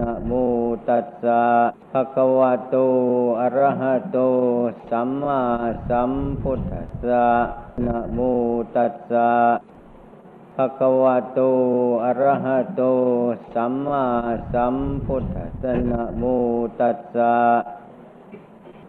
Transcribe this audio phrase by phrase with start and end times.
[0.00, 0.32] นะโม
[0.88, 1.42] ตัสสะ
[1.92, 2.76] ภะคะวะโต
[3.40, 4.18] อะระหะโต
[4.90, 5.42] สัมมา
[5.88, 6.12] สัม
[6.42, 7.26] พุทธัสสะ
[7.86, 8.18] นะโม
[8.76, 9.30] ตัสสะ
[10.56, 11.40] ภะคะวะโต
[12.04, 12.82] อะระหะโต
[13.54, 14.04] สัมมา
[14.52, 14.76] สัม
[15.06, 16.22] พุทธัสสะนะโม
[16.80, 17.34] ตัสสะ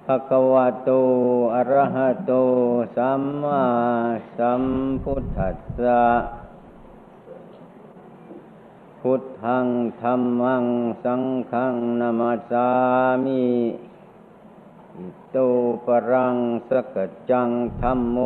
[0.06, 0.90] ภะคะวะโต
[1.56, 2.32] อะระหะโต
[2.98, 3.64] สัมมา
[4.38, 4.64] สัม
[5.04, 6.02] พุทธัสสะ
[9.10, 9.68] พุทธัง
[10.02, 10.66] ธรรมัง
[11.04, 12.70] สังฆังนามาสา
[13.24, 13.46] มิ
[14.98, 15.38] อิโต
[15.86, 16.36] ปรัง
[16.70, 16.96] สก
[17.30, 17.50] จัง
[17.82, 18.18] ธรรมโม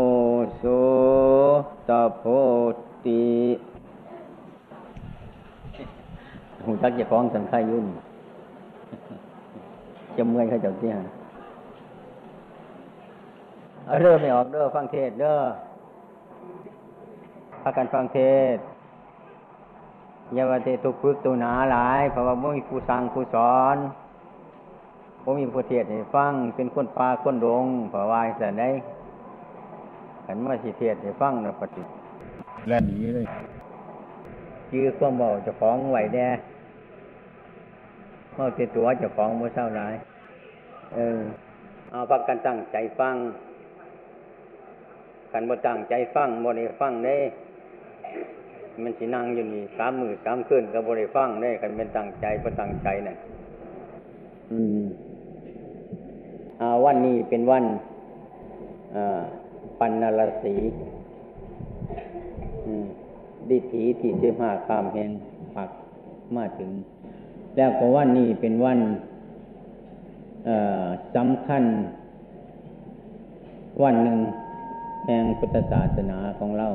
[0.57, 0.63] โส
[1.87, 2.23] ตโพ
[3.05, 3.25] ติ
[6.63, 7.85] หูจักจะคล้องสังขายยุ่น
[10.15, 10.95] จะเมื่อยเขาเจ้าเตี้ย
[13.85, 15.39] เอาเริ่มไม่ออกเด้อฟังเทศเด้อ
[17.61, 18.19] พากันฟังเท
[18.55, 18.70] ศ
[20.35, 23.77] ย่าว่าแต่ตุกพึกตัวหนาหลายเพราะว่าไม่มีผู้สั่งผู้สอน
[25.21, 28.69] ผมมีผู้เทศให้ฟังเป็นคนป่าคนดงเพราะว่าแต่ได้
[30.25, 31.83] ขันว่าสิเทศให้ฟังนะปฏิ
[32.67, 33.25] แล่นหนีเลย
[34.71, 36.27] ยื้อความเบาเจะฟ้าของไหวแน่
[38.33, 39.93] เมื่อติดตัวเจะฟ้าของมือเศร้าหลาย
[40.95, 41.19] เออ
[41.91, 43.15] เอาพักกันตั้งใจฟัง
[45.31, 47.15] กันบ่ตั้งใจฟังบ่ได้ฟังได้
[48.83, 53.15] มันสินั่งอยู่นี่สามมือสามคืนก็บ่ได้ฟังได้คันเป็นตั้งใจบ่ตั้งใจน่ะ
[54.51, 54.85] อืม
[56.61, 57.65] อ่าวันนี้เป็นวัน
[58.95, 59.21] อ่า
[59.79, 60.55] ปันนรสี
[62.65, 62.85] อืม
[63.49, 65.09] ดิถีที่สิบห้าคามแห่ง
[65.55, 65.69] ปัก
[66.35, 66.71] มาถึง
[67.55, 68.79] แล้วก็วันนี้เป็นวัน
[71.15, 71.63] สำคัญ
[73.83, 74.19] วันหนึ่ง
[75.05, 76.67] แห่งพุทธศาสนาของเรา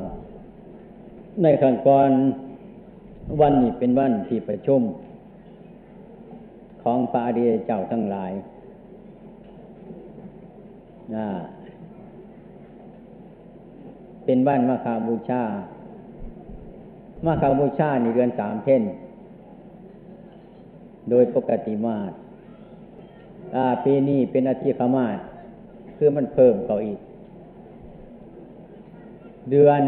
[1.43, 2.11] ในขั้นก่อน
[3.41, 4.81] วันนี้เป็นวันที่ประชุม
[6.83, 8.31] ของพระอริยเจ้าทั้งหลาย
[14.25, 15.43] เป็นบ้านมาคาบูชา
[17.25, 18.83] มาคาบูชาในเดือนสามเท่น
[21.09, 22.11] โดยปกติมาต
[23.83, 25.17] ปีนี้เป็นอาทิตย์ขมาศ
[25.97, 26.99] คือมันเพิ่มเก่าอีก
[29.51, 29.81] เดือน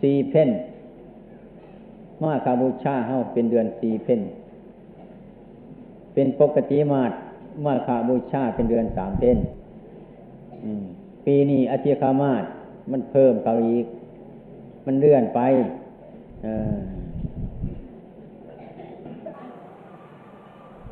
[0.00, 0.50] สี่เพ่น
[2.22, 4.20] มาคาบูชาเฮาเป็นเดือนสี่เพ่น
[6.14, 7.12] เป็นปกติมาต
[7.64, 9.38] มาคาบูชาเป็นเดือนสามเพ่น
[11.26, 12.44] ปีนี้อาทิตย์ขมาศ
[12.90, 13.86] มันเพิ่มเก่าอีก
[14.86, 15.40] มันเลื่อนไป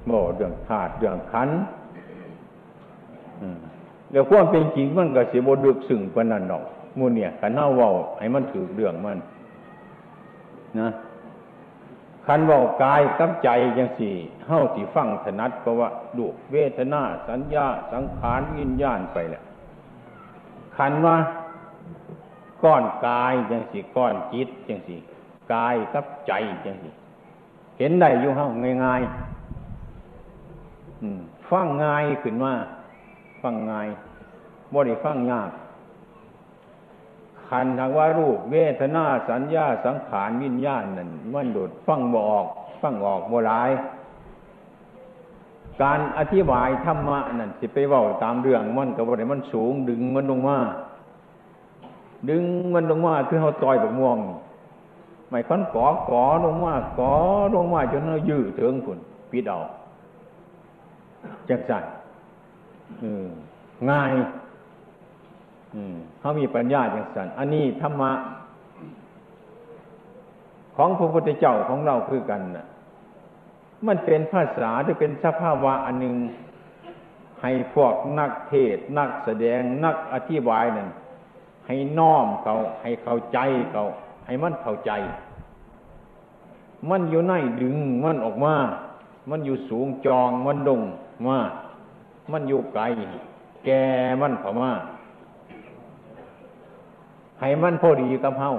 [0.09, 1.49] บ่เรื่องธาตุเรื่องขัน
[4.11, 6.63] เดี๋ยวความเป็นจริงมันก็เสิบดึกสึ่งปานนั้นดอก
[6.99, 9.19] มูเนี่ยขันเฮาเว้าให้มันถือเรื่องมัน
[10.79, 10.89] นะ
[12.31, 14.15] ขันว้ากายกับใจจังสี่
[14.47, 19.43] เฮาสิฟังถนัดเพราะว่าดูเวทนา สัญญา สังขารวิญญาณไปแหละ
[20.77, 21.17] ขันว่า
[22.63, 24.99] ก้อนกายจังสี่ก้อนจิตจังสี่
[25.53, 26.33] กายกับใจ
[26.65, 26.93] จังสี่
[27.79, 28.47] เห็นได้อยู่เฮา
[28.85, 32.53] ง่ายๆฟังง่ายขึ้นมา
[33.43, 33.89] ฟังง่าย
[34.73, 35.51] บ่ได้ฟังยาก
[37.49, 42.47] ขันทางว่ารูป เวทนาสัญญาสังขารวิญญาณนั่นมันโดดฟังบออก
[42.83, 43.71] ฟังออกบ่หลาย
[45.83, 50.59] การอธิบายธรรมะนั่นสิไปเว้าตามเรื่องมันก็บ่ได้มันสูงดึงมันลงมา
[52.31, 52.45] ดึง
[52.75, 54.19] มันลงมาคือเฮาต่อยแบักม่วง
[55.29, 57.15] ไม่คันกอกอลงมากอ
[57.55, 58.99] ลงมาจนเฮายื้อถึงพุ่น
[59.31, 59.59] ปิดเอา
[61.49, 61.85] จักสั่น
[63.91, 64.11] ง่าย
[66.21, 68.13] เขามีปัญญาอย่างสันอันนี้ธรรมะ
[70.77, 72.67] ของพระพุทธเจ้าของเราคือกันนะ
[73.87, 76.17] มันเป็นภาษาที่เป็นสภาวะอันหนึ่ง
[77.43, 80.89] ให้พวกนักเทศนักแสดงนักอธิบายนั่น
[81.67, 83.39] ให้น้อมเขาให้เข้าใจ
[83.73, 83.85] เขา
[84.27, 84.93] ให้มันเข้าใจ
[86.91, 88.55] มันอยู่ในดึงมันออกมา
[89.31, 90.83] มันอยู่สูงจองมันดง
[91.27, 91.39] มา
[92.33, 92.83] มันอยู่ไกล
[93.65, 93.71] แก
[94.21, 94.71] มันเข้ามา
[97.41, 98.51] ให้มันพอดีกับเฮา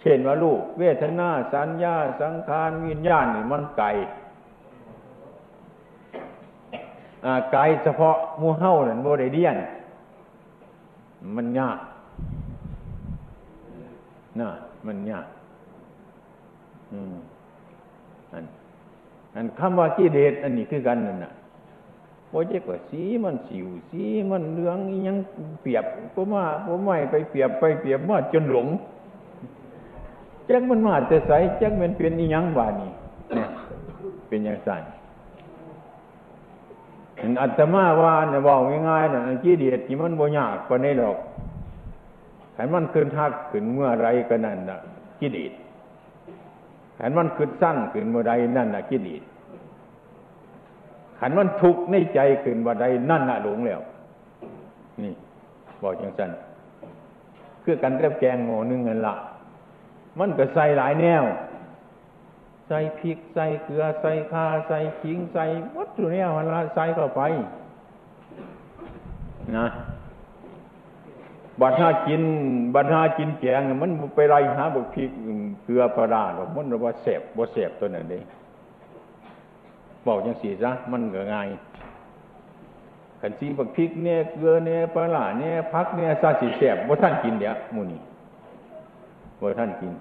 [0.00, 3.86] เช่นว่าลูก เวทนาสัญญา สังขารวิญญาณนี่มันไกล
[7.52, 9.56] ไกลเฉพาะมูเฮานั่นโบได้เดียน
[11.36, 11.78] มันยาก
[14.40, 14.50] น่ะ
[14.86, 15.26] มันยาก
[16.92, 17.14] อืม
[18.32, 18.44] อัน
[19.34, 21.32] อันคำว่ากิเลสอันนี้คือกันนั่นน่ะ
[22.32, 24.76] ว่าจะกว่าสีมันสิวสีมันเหลือง
[25.06, 25.16] ยัง
[25.62, 25.84] เปียบ
[26.14, 28.68] ผมว่าผมไม่ไปเปียบไปเปียบมาจนหลง
[30.48, 32.90] จักมันมาแต่ใสจักมันเป็นอีหยังบานี่
[33.34, 33.48] เนี่ย
[34.28, 34.82] เป็นอย่างสั่น
[37.16, 41.16] เห็นอัตมาว่าเนี่ยบอกง่ายๆนะกิเลสที่มันบ่ยากกว่านี้หรอก
[42.56, 44.78] ขันมันขึ้นทักขึ้นเมื่อไรก็นั่นนะ
[45.20, 45.52] กิเลส
[46.98, 49.22] ขันมันขึ้นสั้งขึ้นเมื่อไรนั่นนะกิเลส
[51.20, 53.80] ขันมันทุกข์ในใจขึ้นว่าใดนั่นน่ะหลงแล้ว
[55.02, 55.14] นี่
[55.82, 56.30] บอกอย่างสั้น
[57.64, 59.14] คือกันเรียบแกงโง่นึงเงินละ
[60.18, 61.24] มันก็ใส่หลายแนว
[62.68, 65.44] ใส่พริกใส่เกลือใส่ข้าใส่ขิงใส่
[65.76, 67.20] วัตถุเนี่ยมันละใส่เข้าไป
[69.56, 69.66] นะ
[71.60, 72.22] บัดถ้ากิน
[72.74, 75.10] บัดถ้ากินแกงมันไปไรหาบุกพริก
[75.64, 78.24] เกลือปลาดาหรอกมันว่าเสบบ่เสบตัวนั้นเอง
[80.08, 81.48] บอกยังสีซะมันก็ง่าย
[83.20, 88.00] ขันซีบักพริกเนี่ยเกลือเนี่ยปลาเนี่ยพักเนี่ยซาสีแสบบ่ท่านกินเดี๋ยวมูนี่
[89.40, 89.92] บ่ท่านกิน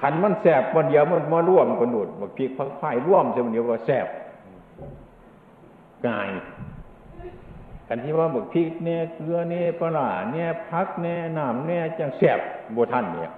[0.00, 4.06] ขันมันแสบวันเดียวมันมาร่วมกันดูดบักพริกพักไฟร่วมจะมันเดียวว่าแสบ
[6.06, 6.28] ง่าย
[7.88, 12.38] ขันที่ว่าบักพริกเนี่ยเกลือเนี่ยปลาเนี่ยพักเนี่ยน้ำเนี่ยจังแสบ
[12.74, 13.30] บ่ท่านเนี่ย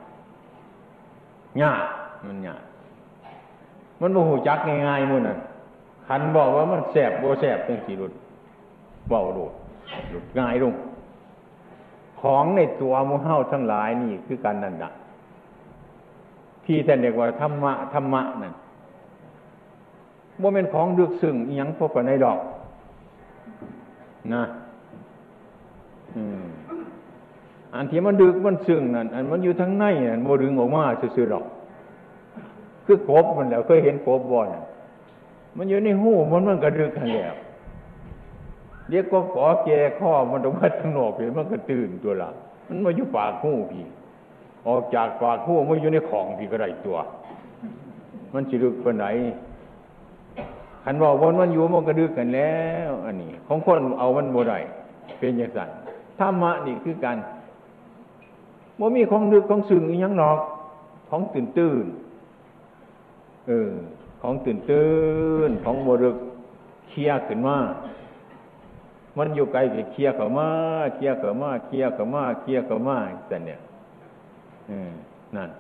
[1.62, 1.82] ง่าย
[2.26, 2.62] มันง่าย
[4.00, 5.37] มันโมโหจักง่ายๆมุ่นน่ะ
[6.06, 8.12] ขันบอกว่ามันแสบโบแสบเป็นสีหลุด
[9.08, 9.52] เบาหลุด
[10.10, 10.75] หลุดง่ายลง
[12.20, 14.90] ของในตัวมูเฮาทั้งหลายนี่คือการนันดะ
[16.64, 18.54] ที่ท่านเรียกว่าธรรมะธรรมะนั่น
[20.40, 22.38] ว่าเป็นของดึกซึ่งยังพบกันในดอก
[24.34, 24.44] นะ
[26.16, 26.44] อืม
[27.75, 30.82] อันที่มันดึกมันซึ่งนั่นอันมันอยู่ทั้งในนั่นโมดึงออกมา
[31.16, 31.44] ซื่อๆดอก
[32.86, 34.48] คือกบมันแล้วเคยเห็นกบบ่อน
[35.56, 37.34] มันอยู่ในหูมันมันกระดึกกันแล้ว
[38.88, 42.30] เรียกก็ขอแก่ข้อมันตรงมาทั้งนอกเลยมันก็ตื่นตัวละ
[42.68, 43.86] มันมาอยู่ปากหูพี่
[44.66, 46.98] ออกจากปากหูมันอยู่ในของพี่ก็ได้ตัว
[48.34, 49.06] มันจะดึกไปไหน
[50.84, 52.56] ขันบอกวันมันอยู่มันกระดึกกันแล้
[52.88, 54.58] ว อันนี้ ของคนเอามันโมได้
[55.18, 55.70] เป็นอย่างนั้น
[56.18, 57.16] ธรรมะนี่คือการ
[58.78, 60.38] ว่ามีของดึกของสึงอีกยังหนอก
[61.10, 61.84] ของตื่นตื่น
[63.46, 63.70] เออ
[64.20, 64.90] ของตื่นตื่
[65.48, 66.16] นของบรึก
[66.88, 67.58] เคลียขึ้นมา
[69.19, 70.48] มันอยู่ไกลไปเคลียเข้ามา
[70.94, 72.96] เคลียเข้ามาเคลียเข้ามาเคลียเข้ามา
[73.28, 73.60] แต่เนี่ย
[74.70, 74.90] อืม
[75.37, 75.50] นั่น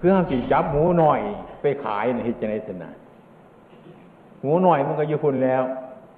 [0.00, 1.20] คือห้ามสิจับหมูหน่อย
[1.60, 2.90] ไปขายในเหตุในสนา
[4.40, 5.62] หมูหน่อยมันก็อยู่พุ่นแล้ว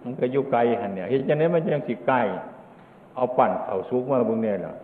[0.05, 2.21] มันก็อยู่ไกลหันเนี่ยเหตุในมันยังสิใกล้
[3.15, 4.75] เอาปั่นเอาซุกมาบึงเนี่ยหรอ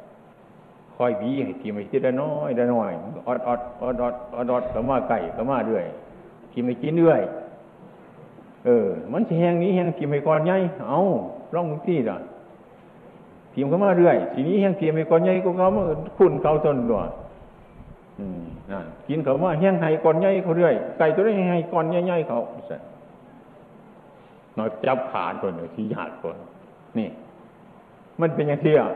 [0.96, 2.92] คอยบีให้ทีไม่ทีละน้อยละน้อย
[3.26, 5.84] อดอดอดอดอดอดก็มาไก่ก็มาด้วย
[6.52, 7.20] ทีไม่กินด้วย
[8.64, 10.56] เออ มันแหงนี้แหงทีไม่ก่อนใหญ่
[10.88, 11.00] เอา
[11.54, 12.16] ร่องมึงที่ล่ะ
[13.52, 15.82] ทีมก็มาเรื่อยทีนี้แหงทีไม่ก่อนใหญ่ก็เขามา
[16.18, 17.08] คุณเขาตนด้วย
[18.18, 22.38] อืมนั่นกินเขามาแหงไห้ก่อนใหญ่เขาเรื่อยไก่ตัวนี้ไห้ก่อนใหญ่ๆเขา
[24.56, 26.36] หน่อยจับขาตัวหนึ่งที่หยาดคน
[26.98, 27.08] นี่
[28.20, 28.88] มันเป็นอย่างที่อะ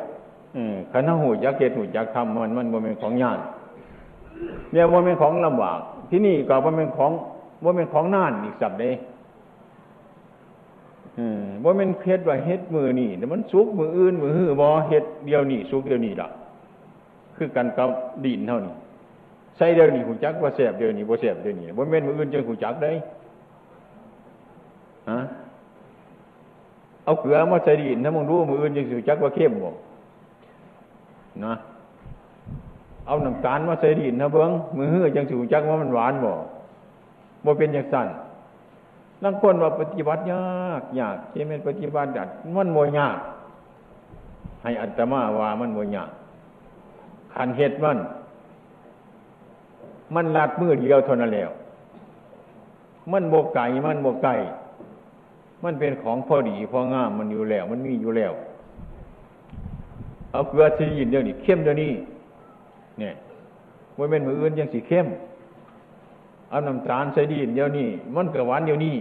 [0.93, 3.39] ขันหูจักเกตหูจักทำมันมันว่าเป็นของยาก
[4.73, 5.79] เนี่ยว่าเป็นของลำบาก
[6.11, 7.13] ที่นี่ก็ว่าเป็นของ
[7.65, 8.91] ว่าเป็นของน่านอีกสับเด้
[11.65, 16.29] ว่าเป็นเพชรว่าเฮ็ดมือนี่แต่มันสุกมืออื่นมือหื้อบอเฮ็ดเดียวนี่สุกเดียวนี่ละ
[17.37, 17.89] คือกันกับ
[18.25, 18.75] ดินเท่านี้
[19.57, 22.91] ใส่เดียวนี่หูจักว่าแสบเดียวนี่ว่าแสบเดียวนี่ว่าเป็นมืออื่นจึงหูจักได้
[25.11, 25.21] ฮะ
[27.05, 29.73] เอาเกลือมาใส่ดินถ้ามึงรู้มืออื่นจึงหูจักว่าเข้มบ่
[31.45, 31.55] นะ
[33.07, 36.33] เอาน้ำตาลมาใส่ดินนะเบิ้งมือเฮือจังสูจักว่ามันหวานบ่
[37.45, 38.09] บ่เป็นอย่างสั้น
[39.25, 43.19] ลังคนว่าปฏิบัติยากยากเจมันปฏิบัติยากมันโมยาก
[44.63, 46.11] ให้อัตมาว่ามันโมยาก
[47.35, 47.99] ขันเหตุมัน
[50.15, 51.51] มันลัดมือเดียวเท่านั้นแล้ว
[53.13, 54.35] มันโบกไก่มันโบกไก่
[55.65, 58.33] มันเป็นของพอดีพองามมันอยู่แล้ว มันมีอยู่แล้ว
[60.33, 61.93] เอาเกลือสียินเดียวนี้เข้มเดียวนี้
[63.01, 63.15] เนี่ย
[63.99, 65.07] ว่าเป็นมืออื่นยังสีเข้ม
[66.51, 68.97] เอาน้ำตาลใส่ดินเดียวนี้มันเกิดหวานเดียวนี้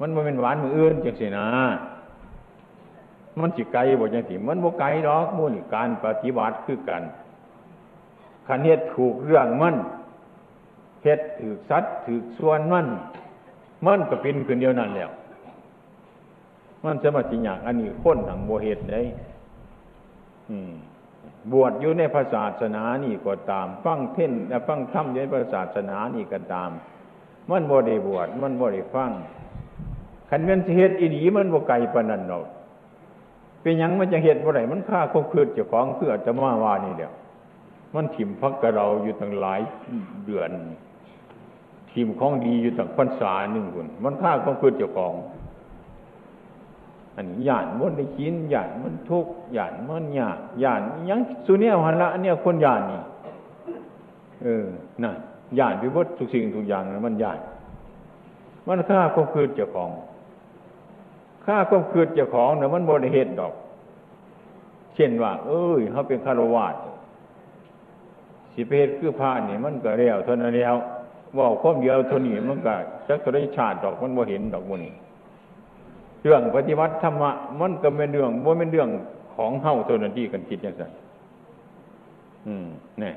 [0.00, 1.46] มันว่าเป็นหวานมืออื่นจังสินะ
[3.40, 7.02] มันสิไกลบ่จังสิมันบ่ไกลดอกมูนี่การปฏิบัติคือกัน
[8.46, 9.76] ขันเฮ็ดถูกเรื่องมัน
[11.02, 12.86] เฮ็ดถือสัตว์ถือส่วนมัน
[13.86, 15.10] มันก็เป็นคืนเดียวนั่นแล้ว
[16.84, 19.00] มันจะมาสิอยากอันนี้คนทางโบเหตุได้
[21.52, 24.32] บวชอยู่ในพระศาสนานี่ก็ตาม ฟังเท่น
[24.68, 26.70] ฟังธรรมอยู่ในพระศาสนานี่ก็ตาม
[27.50, 29.10] มันบ่ได้บวชมันบ่ได้ฟัง
[30.28, 32.44] ขันเป็นเหตุอีดีมันบ่ไกลปานนั้นหรอก
[33.62, 37.12] เป็นยังมันจะเหตุบ่ได้มันฆ่าคบคืดเจ้าของเพื่อจะมาวานี่เดียว
[37.94, 39.60] มันถิ่มพักกระเราอยู่ตั้งหลาย
[40.26, 40.50] เดือน
[41.90, 45.14] ททิมของดีอยู่ตั้งพรรษาหนึ่งคนมันฆ่าของคืนเจ้าของ
[47.16, 50.80] อันนี้หยาดมันได้กินหยาดมันทุกหยาดมันหยาดหยาด
[51.10, 53.00] ยังสุเนียหันละอันเนี้ยคนหยาดนี่
[54.42, 54.64] เออ
[55.02, 55.16] นั่น
[55.56, 57.38] หยาดไปหมดทุกสิ่งทุกอย่างมันหยาด
[58.66, 59.90] มันฆ่าของคืนเจ้าของ
[61.44, 63.54] ฆ่าของคืนเจ้าของเนี่ยมันบริเหตุดอก
[64.94, 66.74] เช่นว่า เอ้ยเขาเป็นคารวาส
[68.52, 70.74] สิเพศคือพระนี่มันก็เรียวเท่านั้นแล้ว
[71.36, 72.74] ว่าข้อมเดียวเท่านี้มันก็
[73.08, 74.92] จักรได้ชาติดอกมันบ่เห็นดอกมันนี่
[76.24, 78.88] เรื่องปฏิวัติธรรมะมันก็เป็นเรื่องว่าเป็นเรื่อง
[79.36, 80.92] ของเฮาเท่านั้นที่กันคิดอย่างนั้น
[82.46, 82.66] อืม
[83.00, 83.14] เนี่ย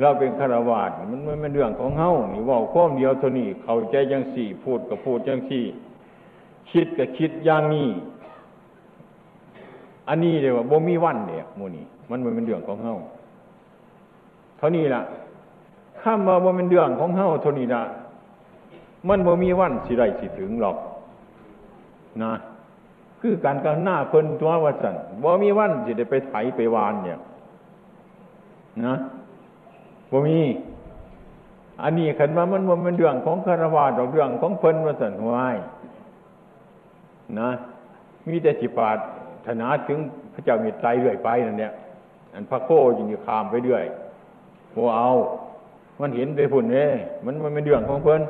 [0.00, 5.64] เราเป็นฆราวาสมันไม่เป็นเรื่องของเฮานี่ว่าข้อมเดียวเท่านี้เข้าใจยังสี่พูดก็พูดยังสี่
[6.70, 7.88] คิดก็คิดอย่างนี้
[10.08, 12.94] อันนี้เลยว่าบ่มีวันเนี่ยมูนี่มันไม่เป็นเรื่องของเฮา
[14.58, 15.02] เท่านี้ล่ะ
[16.02, 17.82] ข้ามมาบ่เป็นเรื่องของเฮาเท่านี้ละ
[19.08, 20.76] มันบ่มีวันสิได้สิถึงหรอก
[22.22, 22.32] นะ
[23.20, 27.18] คือการกันหน้าเพิ่นตัวว่าสันบ่มีวันสิได้ไปไถไปวานเนี่ย
[28.84, 28.94] นะ
[30.10, 30.40] บ่มี
[31.82, 35.56] อันนี้ขันว่ามันบ่เป็นเรื่องของคารวะดอกเรื่องของเพิ่นว่าสันหวาย
[37.40, 37.50] นะ
[38.28, 38.90] มีแต่สิปา
[39.46, 39.98] ถนาถึง
[40.32, 41.72] พระเจ้ามีใจเรื่อยไปนั่นเนี่ย
[42.34, 43.84] อันพระโคยิงคามไปเรื่อย
[44.72, 45.10] โมเอา
[46.00, 46.86] มันเห็นไปพุ่นเอ้
[47.24, 48.20] มันมันเป็นเรื่องของเพิ่น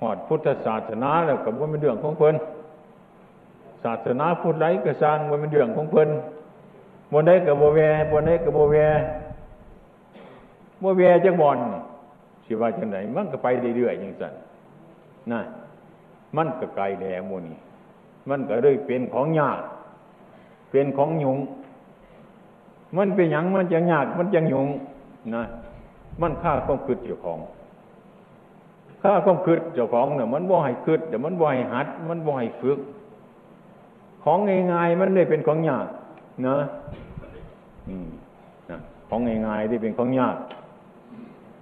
[0.00, 2.34] หอดพุทธศาสนาแล้วกับว่าเป็นเรื่องของเพิ่น
[3.84, 6.08] ศาสนาพุทธไรก็สร้างว่าเป็นเรื่องของเพิ่น
[7.12, 7.80] บนได้กับโบแว
[8.10, 8.76] บนได้กับโบแว
[10.80, 11.58] โบแวจังบอล
[12.44, 14.34] สิว่าจังไหนมันก็ไปเรื่อยๆอย่างสั่น
[15.32, 15.40] นะ
[16.36, 17.58] มันก็ไกลแล้โมนี่
[18.28, 19.60] มันก็เลยเป็นของยาก
[20.70, 21.38] เป็นของหยุง
[22.96, 24.66] มันเป็นหยังมันจะยากมันจะหยุง
[25.34, 25.44] นะ
[26.20, 27.38] มันฆ่าความคืดเจ้าของ
[29.02, 32.78] ฆ่าความคืดเจ้าของเนี่ยมันบ่ให้คืดเดี๋ยวมันบ่ให้หัด มันบ่ให้ฝึก
[34.24, 34.38] ของ
[34.72, 35.86] ง่ายๆมันได้เป็นของยาก
[36.46, 36.56] นะ
[39.08, 40.36] ของง่ายๆที่เป็นของยาก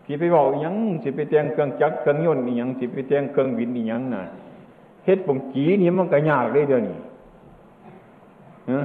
[0.05, 4.23] ที่ไปบอกยังสิไปเตียงเครื่องจักรเครื่องยนต์ยังสิไปเตียงเครื่องบินยังน่ะ
[5.05, 6.97] เฮ็ดปุ่มจีนี่มันก็ยากเลยเดี๋ยวนี้
[8.71, 8.81] ฮะ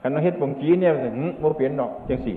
[0.00, 1.08] คันเฮ็ดปุ่มจีเนี่ยหึ
[1.42, 2.36] บ่เปลี่ยนดอกจังสี่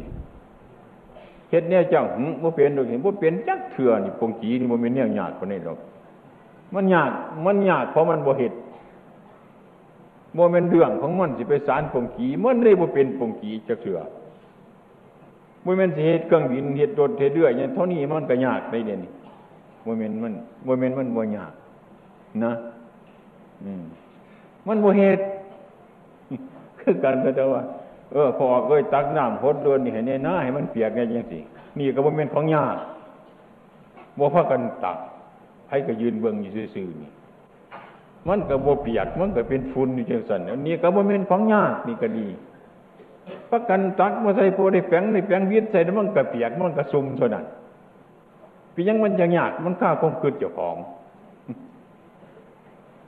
[1.49, 5.77] เฮ็ดเนี่ยเจ้าหึบ่เปลี่ยนดอกเห็นบ่เปลี่ยนจักเถื่อนี่ปุ่มจีนี่บ่แม่นแนวยากกว่านี้ดอก
[6.73, 7.11] มันยาก
[7.45, 8.53] มันยากเพราะมันบ่เฮ็ด
[10.37, 13.99] บ่แม่นเรื่องของมันสิไปสารปุ่มจีมันเลยบ่เป็นปุ่มจีจักเถื่อ
[15.65, 19.01] บ่แม่นสิเฮ็ดเครื่องบินเฮ็ดรถเฮ็ดเรืออย่างเท่านี้มันก็ยากได้เด่น
[19.85, 20.33] บ่แม่นมัน
[20.67, 21.53] บ่แม่นมันบ่ยาก
[22.43, 22.53] นะ
[23.63, 23.83] อืม
[24.67, 25.21] มันบ่เหตุ
[26.79, 27.61] คือกันก็จะว่า
[28.13, 31.39] เออพอเอ้ยตักน้ำพดโดนนี่ให้แน่นาให้มันเปียกไงจังสิ
[31.79, 32.77] นี่ก็บ่แม่นของยาก
[34.17, 34.97] บ่พากันตัก
[35.69, 37.11] ให้ก็ยืนเบิ่งอยู่ซื่อๆนี่
[38.27, 42.27] มันก็บ่เปียกมันก็เป็นฝุ่นอยู่จังซั่นอันนี้ก็บ่แม่นของยากนี่ก็ดี
[43.51, 47.45] ประกันตักมาใส่โพได้แฝงได้แฝงวิทย์ใส่แล้วมันก็เปียกมันก็ซุ่มเท่านั้น
[48.73, 50.77] ปียังมันจะยากมันฆ่าความคิดเจ้าของ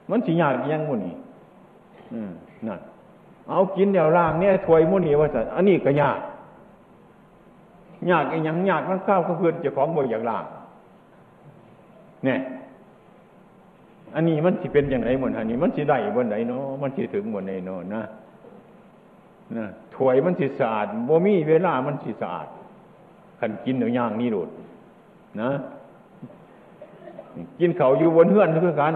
[0.10, 1.15] มันสิยากยังมุนี่
[2.13, 2.32] อืม
[2.68, 2.79] นั่น
[3.50, 6.20] เอากินเดี๋ยวล่างเนี่ยถวยมุนีว่าสัอันนี้ก็ยาก
[8.12, 10.46] ยากไอ้ยังยากมันข้าวก็เพื่อนจะของบ่อย่างล่าง
[12.25, 12.39] เนี่ย
[14.15, 18.01] อันนี้มันสิเป็นอย่างไรหมดอันนี้ มันสิได้บนไหนเนาะมันสิถึงบนไหนเนาะนะ
[19.58, 19.65] นะ
[19.96, 22.48] ถวยมันสิสะอาดบ่มีเวลามันสิสะอาด
[23.39, 24.50] ขันกินเดี๋ยวย่างนี่โดด
[25.41, 25.50] นะ
[27.60, 28.96] กินเขาอยู่บนเฮือนเพื่อกัน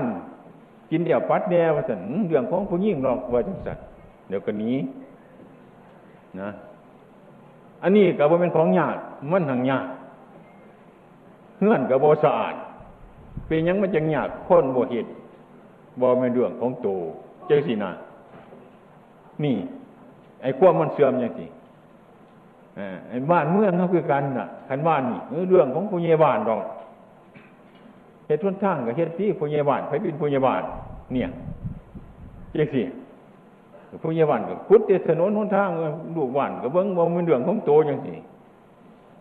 [0.91, 3.77] กินเดี๋ยวปัดแนวว่าสันเรื่องของผู้ยิ่งหรอกว่าจังสัน
[4.33, 4.77] ดี๋ยวกันนี้
[6.41, 6.49] นะ
[7.83, 8.97] อันนี้กับว่าเป็นของยาก
[9.31, 9.87] มันหังยาก
[11.59, 12.55] เฮือนกับบ่สะอาด
[13.47, 15.09] เป็นยังมันจังยากคนบ่เหตุ
[16.01, 16.87] บ่เป็นเรื่องของโต
[17.47, 17.91] เจ้าสินะ
[19.43, 19.55] นี่
[20.41, 21.45] ไอ้ความมันเสื่อมอย่างสิ
[23.09, 26.63] ไอ้บ้านเมืองเขาคือกันน่ะคันบ้านนี่เรื่องของผู้ใหญ่บ้านดอก
[28.25, 30.63] เหตุทุนทางกับเหตุที่ผู้ใหญ่บ้านไปเป็นผู้ใหญ่บ้าน
[31.13, 31.29] เนี่ย
[32.53, 32.83] เจ๊สิ
[34.01, 35.69] ผู้ใหญ่บ้านกับคุดเตถนนหนทาง
[36.15, 38.15] ลูกบ้านกับเบิ้งบ่มันเรื่องของโตอย่างสิ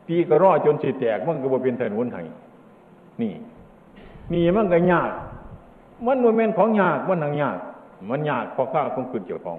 [0.06, 2.22] ปีก็รอจนสิแตกมันก็บ่เป็นถนนไห้
[3.22, 3.32] นี่
[4.32, 5.10] นี่มันก็ยาก
[6.06, 7.58] มันโมเมนของยากมันหนังยาก
[8.10, 9.58] มันยากเพราะข้าคงขึ้นเกี่ยวของ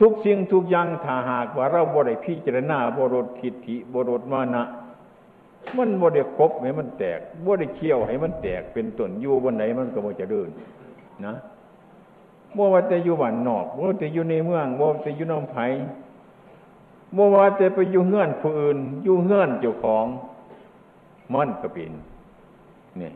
[0.00, 4.64] ทุกสิ่งทุกอย่างถ้าหากว่าเราบริพิจารณาบรดทิฏฐิบรดมานะ
[5.76, 10.48] มันบ่ได้ครบให้มันแตกบ่ได้เคี่ยวให้มันแตกเป็นต้นอยู่บนไหนมันก็บ่จะเดิน
[11.26, 11.34] นะ
[12.56, 15.66] บ่ว่าจะอยู่บ้านนอกบ่ว่าจะอยู่ในเมืองบ่ว่าจะอยู่น้ำไผ่
[17.14, 20.06] บเมื่อว่าจะไปอยู่เฮือนผู้อื่น อยู่เฮือนเจ้าของ
[21.34, 21.92] มันก็เป็น
[23.00, 23.10] นี่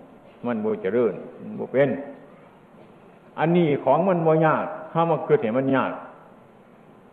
[0.46, 1.14] มันโบเจริญ
[1.56, 1.90] โบเป็น
[3.38, 5.92] อันนี้ของมันโบยากถ้ามาเกิดเห็นมันยาก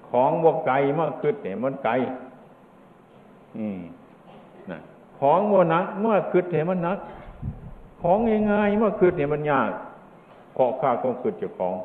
[0.09, 1.91] ของโบไกลมาเกิดเห็นมันไกล
[3.57, 3.79] อืม
[4.71, 4.79] นะ
[5.19, 6.97] ของโบนักเมื่อเกิดเห็นมันนัก
[8.01, 8.17] ของ
[8.51, 9.71] ง่ายๆเมื่อเกิดเห็นมันยาก
[10.53, 11.75] เพราะข้าก็เกิดเจ้าของ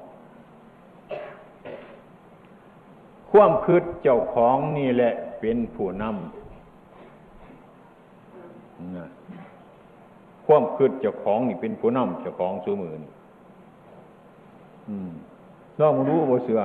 [3.32, 6.14] ความคืดเจ้าของนี่แหละเป็นผู้นำ
[10.46, 13.02] ความคืดเจ้าของนี่เป็นผู้นำเจ้าของสูมือน
[15.80, 16.60] ลองรู้บ่เสือ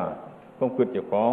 [0.57, 1.31] ความคืดเจ้าของ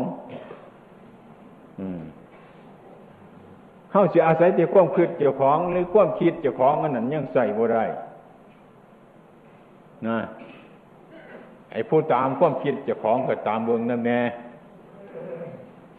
[3.91, 7.85] เข้าจะอาศัยแต่ความคิดเจ้าของ หรือความคิดเจ้าของนั้นยังใส่บ่ได้
[10.07, 10.19] นะ
[11.73, 14.21] ไอ้ผู้ตามความคิดเจ้าของก็ตามเบืองนั่นแน่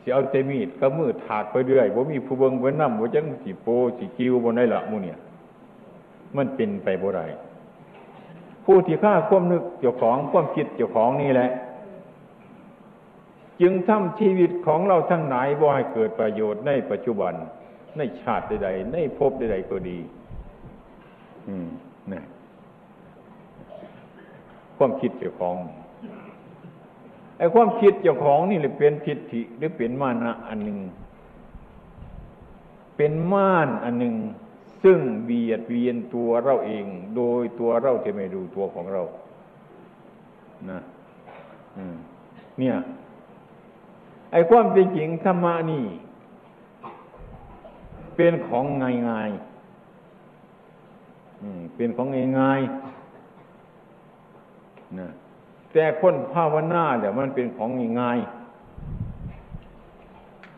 [0.04, 3.68] สิเอาเตมีดก็มือถากไปเรื่อยว่ามีผู้เบิงเว้นน้ำว่าจังสีโป
[3.98, 5.18] สีกิ้วบนได้ละมูเนี่ย
[6.38, 7.26] มันเป็นไปบ่ได้
[8.66, 11.50] ผู้ที่ฆ่าความนึกเจ้าของความคิดเจ้าของนี่แหละ
[13.62, 17.34] จึงทำชีวิตของเราทั้งหลายบ่ให้เกิดประโยชน์ในปัจจุบัน
[17.98, 20.00] ในชาติใดๆในภพใดๆก็ดี
[21.48, 21.68] อืม
[22.12, 22.22] นี่
[24.78, 25.56] ความคิดเจ้าของ
[27.44, 30.80] อ้ความคิดเจ้าของนี่เลยเป็นทิฏฐิหรือเป็นมานะอันหนึ่ง
[32.98, 34.16] เป็นม่านอันหนึ่ง
[34.84, 36.86] ซึ่งเบียดเบียนตัวเราเอง
[37.16, 39.02] โดยตัวเราที่ไม่ดูตัวของเรา
[40.70, 40.80] นะ
[42.60, 42.76] เนี่ย
[44.32, 45.84] ไอ้ความเป็นจริงธรรมะนี่
[48.16, 49.30] เป็นของง่ายง่าย
[51.76, 52.62] เป็นของง่ายง่าย
[55.00, 55.10] นะ
[55.74, 57.70] แต่คนภาวนาเนี่ยมันเป็นของ
[58.02, 58.20] ง่าย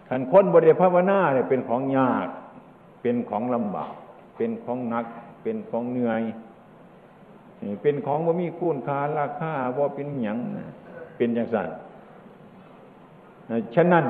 [0.09, 2.27] ขันคนบริภาวนาเนี่ยเป็นของยาก
[3.01, 3.93] เป็นของลำบาก
[4.37, 5.05] เป็นของหนัก
[5.41, 6.21] เป็นของเหนื่อย
[7.81, 10.37] เป็นของว่ามีคุณค่าราคาว่าเป็นหยัง
[11.17, 11.67] เป็นอย่างสั้น
[13.75, 14.05] ฉะนั้น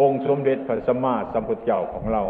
[0.00, 2.22] องค์สมเด็จพระสัมมาสัมพุทธเจ้าของเรา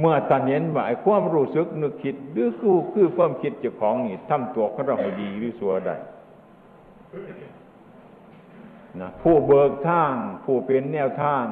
[0.00, 5.96] เมื่อตันเห็นว่าไอ้ความรู้สึกนึกคิด หรือคือคือความคิดเจ้าของนี่ทำตัวของเราให้ดีหรือสัวได้
[9.00, 11.44] นะผู้เบิกทาง ผู้เป็นแนวทาง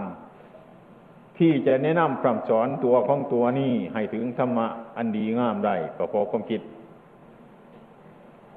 [1.38, 6.60] ที่จะแนะนำคำสอนตัวของตัวนี้ให้ถึงธรรมะอันดีงามได้ก็พราะความคิด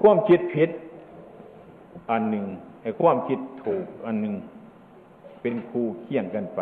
[0.02, 0.70] ความคิดผิด
[2.12, 2.46] อันหนึ่ง
[2.82, 4.36] ไอ้ความคิดถูกอันหนึ่ง
[5.42, 6.62] เป็นคู่เคี่ยงกันไป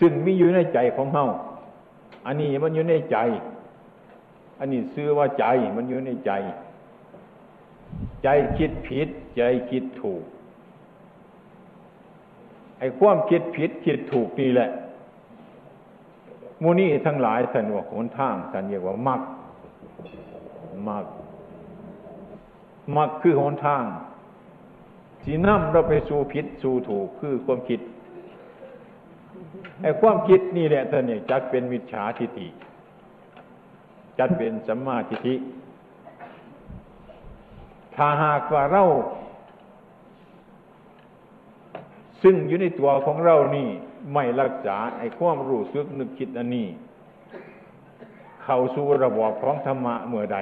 [0.00, 1.24] ซึ่งมีอยู่ในใจของเฮา
[2.26, 3.18] อันนี้มันอยู่ในใจ
[4.58, 5.44] อันนี้ซื้อว่าใจ
[5.76, 6.32] มันอยู่ในใจ
[8.22, 10.22] ใจคิดผิด ใจคิดถูก
[12.78, 14.70] ไอ้ความคิดผิดคิดถูกนี่แหละ
[16.62, 19.22] มูนี่ทั้งหลายท่านว่าหนทางท่านเรียกว่ามัก
[20.88, 21.04] มัก
[22.96, 23.84] มักคือหนทาง
[25.24, 27.80] สีน้ำเราไปสู่ผิดสู่ถูกคือความคิด
[29.82, 32.48] ไอ้ความคิดนี่แหละท่านเนี่ยจัดเป็นมิจฉาทิฏฐิ
[34.18, 35.34] จัดเป็นสัมมาทิฏฐิ
[37.98, 38.84] ถ้าหากว่าเรา
[42.22, 43.68] ซึ่งอยู่ในตัวของเรานี่
[44.14, 46.68] ไม่รักษาไอ้ความรู้สึกนึกคิดอันนี้
[48.44, 50.38] เข้าสู่ระบบของธรรมะเมื่อใด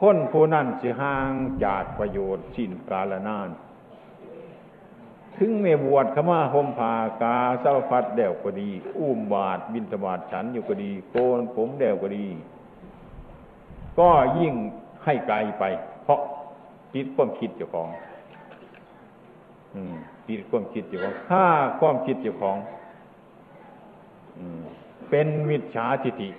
[0.00, 1.32] คนผู้นั้นจะห่าง
[1.64, 3.48] จากประโยชน์สิ้นกาลนาน
[5.36, 12.26] ถึงเมบวชขมาหมผากาเศร้าพัดเดวก็ดี อุ้มบาทบินตบาทฉันอยู่ก็ดี โกนผมเดวก็ดี
[13.98, 14.54] ก็ยิ่ง
[15.04, 15.64] ให้ไกลไป
[16.02, 16.20] เพราะ
[16.94, 17.88] ติดความคิดเจ้าของ
[20.28, 21.44] ติดความคิดเจ้าของถ้า
[21.80, 22.56] ความคิดเจ้าของ
[25.10, 26.30] เป็นมิจฉาทิฏฐิ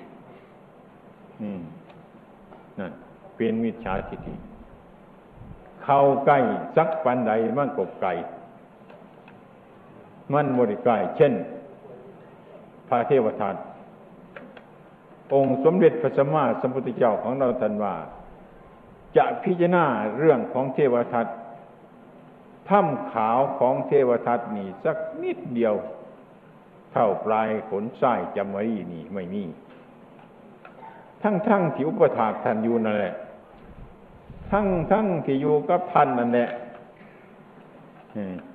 [2.79, 2.91] นั่น
[3.35, 4.33] เป็นมิจฉาทิฏฐิ
[5.83, 6.39] เข้าใกล้
[6.75, 8.13] สักปันใดมันกบไก่
[10.33, 11.33] มันบริกล้เช่น
[12.87, 13.55] พระเทวทัต
[15.33, 17.93] องค์สมเด็จพระสัมมาสัมพุทธเจ้าของเราท่านว่า
[19.17, 19.85] จะพิจารณา
[20.17, 21.27] เรื่องของเทวทัต
[22.69, 25.75] ถ้ำขาวของเทวทัตนี่สักนิดเดียว
[26.91, 29.43] เท่าปลายขนไส้จำมรีนี่ไม่มี
[31.23, 33.15] ทั้งทั้งที่อุปถากท่านอยู่นั่นแหละ
[34.51, 36.49] ทั้งทั้งที่อยู่กับท่านนั่นแหละ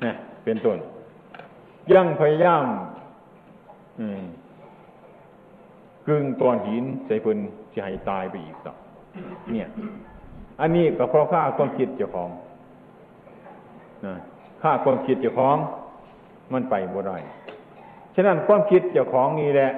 [0.05, 0.13] นี่
[0.45, 0.79] เป็นต้น
[1.95, 2.65] ยังพยายาม
[6.07, 7.39] กึ่งก้อนหินใส่เพิ่น
[7.75, 8.77] จะให้ตายไปอีกสัก
[9.53, 9.69] เนี่ย
[10.61, 12.31] อันนี้ก็เพราะข้าความคิดเจ้าของ
[14.07, 14.15] นะ
[14.63, 15.57] ฆ่าความคิดเจ้าของ
[16.53, 17.19] มันไปบ่ได้
[18.15, 19.73] ฉะนั้นความคิดเจ้าของนี่แหละ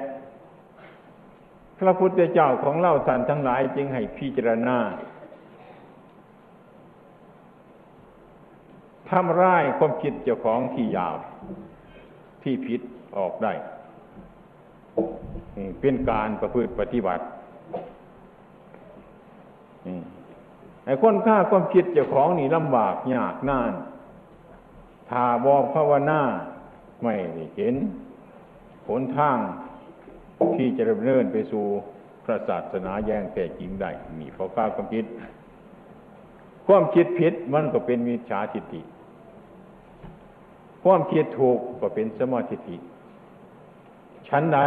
[1.79, 4.79] พระพุทธเจ้าของเล่าสันทั้งหลายจึงให้พิจารณา
[9.11, 11.17] ทำร้ายความคิดเจ้าของที่ยาว
[12.43, 12.81] ที่ผิด
[13.19, 13.53] ออกได้
[15.81, 17.25] เป็นการประพฤติปฏิบัติ
[20.91, 23.73] ไอ้คนฆ่าความคิดเจ้าของนี่ลำบากยากนาน
[25.11, 26.21] ถ้าบอกภาวนา
[27.03, 27.15] ไม่
[27.57, 27.75] เห็น
[28.87, 29.39] ผลทาง
[30.57, 31.65] ที่จะดำเนินไปสู่
[32.25, 35.05] พระศาสนาแย่งแต่จริงได้มีเพราะฆ่าความคิด
[36.67, 38.83] ความคิดผิดมันก็เป็นมิจฉาทิฏฐิ
[40.85, 42.77] ความคิดถูกก็เป็นสมาธิ
[44.29, 44.59] ชั้นใด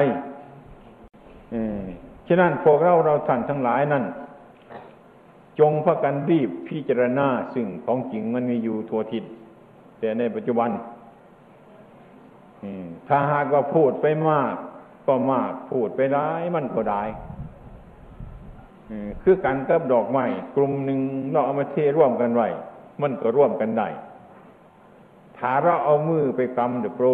[2.28, 4.06] ฉะนั้นพวกเราเราท่านทั้งหลายนั่น
[5.60, 9.24] จงพากันรีบพิจารณาซึ่งของจริงมันมีอยู่ทั่วทิศ
[10.00, 10.70] แต่ในปัจจุบัน
[13.08, 14.54] ถ้าหากว่าพูดไปมาก
[15.08, 17.04] ก็มากพูดไปร้ายมันก็ได้
[19.24, 21.00] คือกันกับดอกไม้กลุ่มหนึ่ง
[21.32, 22.48] เราเอามาเทร่วมกันไว้
[23.02, 23.88] มันก็ร่วมกันได้
[25.38, 27.08] ถ้าเราเอามือไปกำเดือโปร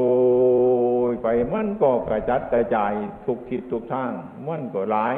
[1.12, 2.94] ยไปมันก็กระจัดกระจาย
[3.26, 4.12] ทุกทิศทุกทาง
[4.48, 5.16] มันก็หลาย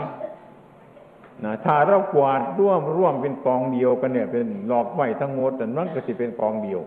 [1.43, 6.82] นะถ้าเรากวาดร่วมร่วมเป็นกองเดียวกันเนี่ย เป็นหลอกไว้ทั้งหมดแต่มันก็จะเป็นกองเดียว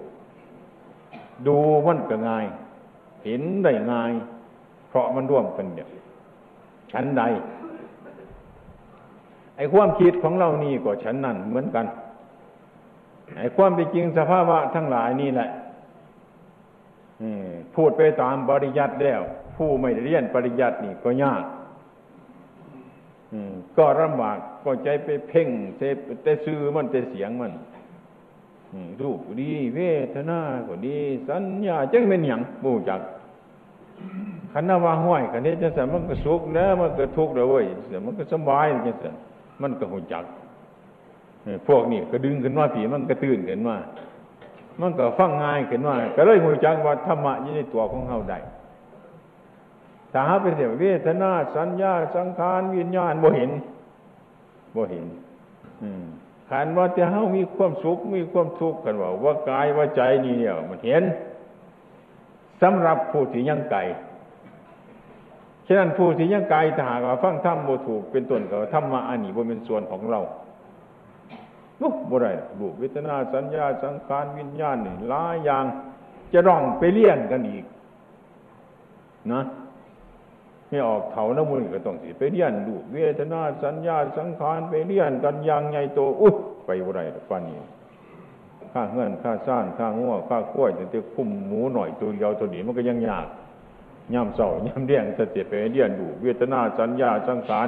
[1.46, 2.46] ดูมันก็ง่าย
[3.24, 4.12] เห็นได้ง่าย
[4.88, 5.88] เพราะมันร่วมกันเนี่ย
[6.92, 7.22] ชั้นใด
[9.56, 11.86] ไอ้ความคิดของเรานี่ก็ชั้นนั้นเหมือนกัน
[13.38, 15.50] ไอ้ความเป็นจริงสภาวะทั้งหลายนี่แหละ
[17.74, 19.20] พูดไปตามปริยัติแล้ว
[19.56, 21.42] ผู้ไม่เรียนปริยัตินี่ก็ยาก
[23.76, 27.52] ก็ลำบากก็ใจไปเพ่งเสพแต่ซื้อมันแต่เสียงมัน
[29.02, 29.80] รูปดี เว
[30.14, 30.96] ทนาก็ดี
[31.28, 33.00] สัญญาจังเป็นหยังบูจัก
[34.52, 37.66] ขันนว่าห้อยขันนี้จะสมันก็สุขนะมันก็ทุกข์เลยเว้ย
[38.04, 39.14] มันก็สบายจังสัน
[39.62, 40.24] มันก็หูจัก
[41.68, 43.76] พวกนี้ก็ดึงขึ้นมาผีมันก็ตื่นขึ้นมา
[44.80, 48.38] มันก็ฟังง่ายขึ้นว่าก็เลยหูจักว่าธรรมะยู่ในตัวของเราได้
[50.16, 53.50] ถ้าหาเป็นเสียเวทนาสัญญาสังขารวิญญาณบ่เห็น
[54.76, 55.06] บ่เห็น
[56.50, 61.02] ขันว่าจะเฮามีความสุขมีความทุกข์กันว่าว่ากายว่าใจนี่เนี่ยมันเห็น
[62.62, 63.82] สำหรับผู้ที่ยังไก่
[65.66, 70.20] ฉะนั้นผู้ที่ยังไก่ถ้าหากว่าฟังธรรมบ่ถูกเป็นต้นก็ธรรมะอันนี้บ่เป็นส่วนของเรา
[71.80, 75.64] บุบ่ได้บุเวทนาสัญญาสังขารวิญญาณนี่หลายอย่าง
[76.32, 77.64] จะร้องไปเลี่ยนกันอีก
[79.32, 79.40] นะ
[80.68, 87.58] ไม่ออกเถาน้ำมือก็ต้องสิ ไปเลี่ยนดูเวทนาสัญญาสังขารไปเลี่ยนกันอย่างใหญ่โตอุ๊บไปบ่ได้ฟันนี้
[88.72, 93.26] ข้าเงื่อนข้าซ่านข้าง้วข้าข้วยจะคุ้มหมูหน่อยตัวเดียวตัวนี้มันก็ยังยาก
[94.14, 97.66] ย่ำเศร้าย่ำเดี่ยงจะเจ็บไปเลี่ยนดูเวทนาสัญญาสังขาร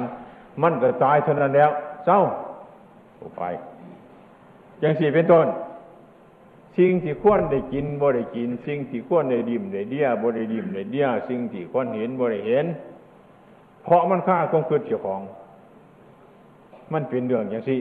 [0.63, 1.69] มันก็ตายเท่านั้นแล้ว
[2.05, 2.19] เศร้า
[3.37, 3.43] ไป
[4.83, 5.47] ย่างสี่เป็นต้น
[6.77, 12.65] สิ่งที่ควรได้กินบ่ได้กิน สิ่งที่ควรได้ดิมได้เดียบ่ได้ดิมได้เดียสิ่งที่ควรเห็นบ่ได้เห็น
[13.83, 15.21] เพราะมันฆ่าความคิดเจ้าของ
[16.93, 17.79] มันเป็นเรื่องอย่างสี่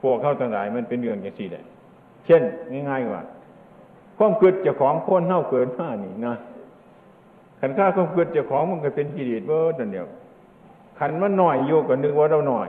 [0.00, 1.64] พวกเข้าต่างหลายมันเป็นเรื่องอย่างสี่เลย
[2.26, 2.42] เช่น
[2.88, 3.22] ง่ายๆว่า
[4.18, 6.34] ความคิดเจ้าของคนเน่าเกินห้านี่นะ
[7.60, 10.06] ขันฆ่าความคิดเจ้าของมันก็เป็นกิเลสเบิดนั่นเดียว
[10.98, 12.68] ขันมันหน่อยโยกกันนึกว่าเราหน่อย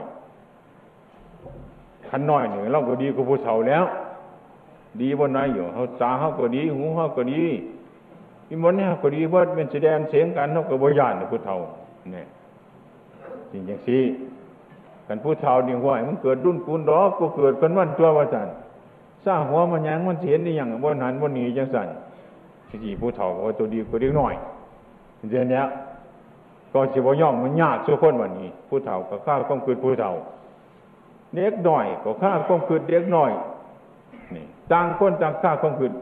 [2.08, 3.84] ขันหน้อยหนึ่งเราก็ดีกว่าผู้เฒ่าแล้ว
[5.00, 7.42] ดีบนไหนอยู่เขาตาเขาก็ดี หูเขาก็ดี
[8.48, 11.56] อีมันเนี่ยก็ดีว่าเป็นแสดงเสียงกันเขาก็บริยานผู้เฒ่า
[12.12, 12.26] เนี่ย
[13.50, 13.98] จริงอย่างสิ
[15.06, 18.48] กันผู้เฒ่านี่ว่ามันเกิดรุ่นปูนดอกก็เกิดเป็นวันตัวว่าสัน
[19.24, 21.88] สร้างหัวมันยังมันเสียนได้ยังบนหันบนหนีจังสัน
[22.68, 24.34] ที่ผู้เฒ่าก็ตัวดีกว่าเด็กน้อย
[25.30, 25.62] เดี๋ยวนี้
[26.72, 30.12] ก็สิบย่อมมันยากสุคนวันนี้ ผู้เฒ่าก็ข้าวต้องเกิดผู้เฒ่า
[31.34, 33.32] เด็กหน่อยก็ฆ่าความคืดเด็กหน่อย
[34.34, 35.92] นี่ ต่างคนต่างฆ่าความคืด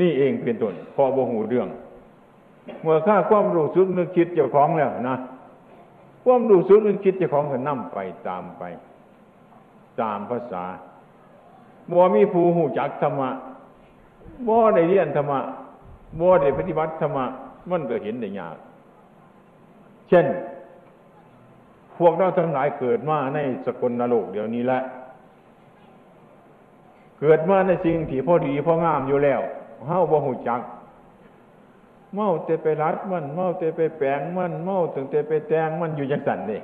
[0.00, 1.68] นี่เองเป็นต้นพอบ่หูเรื่อง
[2.82, 5.16] เมื่อฆ่าความรู้สึกนึกคิดเจ้าของแล้วนะ
[6.24, 8.62] ความรู้สึกนึกคิดเจ้าของก็นั่มไปตามไป
[10.00, 10.64] ตามภาษา
[11.90, 13.30] บ่มีผู้หูจักธรรมะ
[14.48, 15.40] บ่ได้เรียนธรรมะ
[16.20, 17.24] บ่ได้ปฏิบัติธรรมะ
[17.70, 18.56] มันก็เห็นได้ยาก
[20.08, 20.26] เช่น
[21.98, 24.80] พวกเราทั้งหลายเกิดมาในสกลนรกเดี๋ยวนี้แหละ
[27.20, 29.40] เกิดมาในสิ่งที่พอดีพองามอยู่แล้ว
[29.86, 30.60] เฮาบ่หูจัก
[32.14, 36.62] เมาเตไปรัดมัน เมาเตไปแปลงมัน เมาถึงเตไปแตงมันอยู่จังสันเลย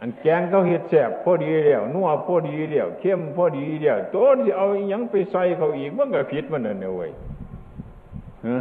[0.00, 7.10] อันแกงเขาเห็ดแสบพอดีเดียวนัวพอดีเดียวเข้มพอดีเดียวตัวที่เอาอยังไปใส่เขาอีกมันก็ผิดมันนั่นเว้ย
[8.46, 8.56] ฮะ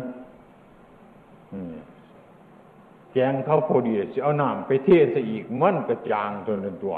[3.11, 6.95] แกงเขาพอดีสิเอาน้ำไปเทใส่อีกมันก็จางตัวนั้นตัว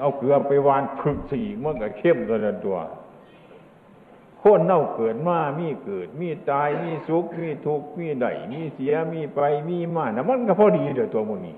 [0.00, 2.78] เอาเกลือไปวานพึกใส่อีกมันก็เข้มตัวนั้นตัว
[4.42, 11.56] คนเน่าเกิดมา มีเกิด มีตาย มีสุข มีทุกข์ มีได้มีเสีย มีไป มีมานะมันก็พอดีเดี๋ยวตัวมันนี้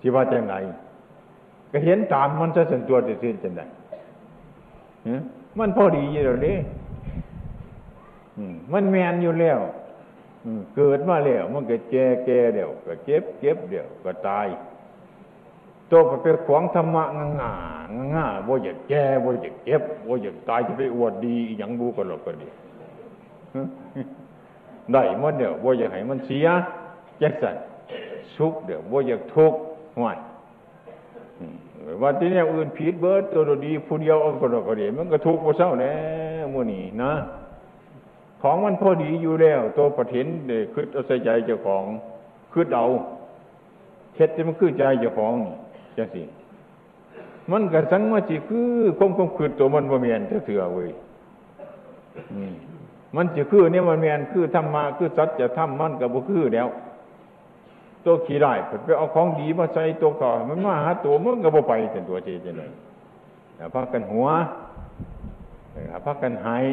[0.00, 0.54] ที่ว่าจะไง
[1.72, 3.60] ก็เห็นตามมันจะส่วนตัวจะสิ้นจะไหน
[5.58, 6.58] มันพอดีอยู่แล้วนี่
[8.72, 9.58] มันแมนอยู่แล้ว
[10.76, 14.46] เกิดมาแล้ว มันก็แก่แก่เดี๋ยวก็เก็บเก็บเดี๋ยวก็ตาย
[15.90, 17.52] ตัวก็เป็นขวางธรรมะง่าง่า
[18.14, 22.48] ง่าบ่อยากแก่บ่อยากเก็บบ่อยากตายจะไปอวดดีอย่างบูกันหรอกก็ดี
[24.92, 26.46] ได้มันเดี๋ยวบ่อยากให้มันเสีย
[27.18, 27.56] แจ็คสัน
[28.36, 29.58] สุขเดี๋ยวบ่อยากทุกข์
[29.98, 30.16] ห่วย
[32.02, 35.92] ว่าที่นี่อื่นผิดเบิร์ดตัวดีผู้เดียวเอาก็ก็ดีมันก็ทุกข์บ่เศร้าแน่
[36.52, 37.12] มื่อนี้นะ
[38.42, 41.84] ของมันพอดีอยู่แล้ว ตัวประเทนเด็กคืดเอาใส่ใจเจ้าของ
[42.52, 42.86] คืดเอา
[44.16, 45.34] เฮ็ดที่มันคือใจเจ้าของ
[45.96, 46.22] จังสิ
[47.50, 50.90] มันกระสังมาจีคือคงคงคือตัวมันบ่เมียนเถื่อเว้ย
[53.16, 56.68] มันจะคือเนี่ยมันเมียนคือธรรมะคือสัจจะธรรมมันกับบุคือแล้ว
[58.04, 58.52] ตัวขี่ได้
[58.84, 62.70] ไปเอาของดีมาใส่ตัวก่อมันมาหาตัวมันก็บ่ไปแต่ตัวเจเจเลย
[63.56, 64.26] อย่าพักกันหัว
[65.72, 66.64] อย่าพักกันหาย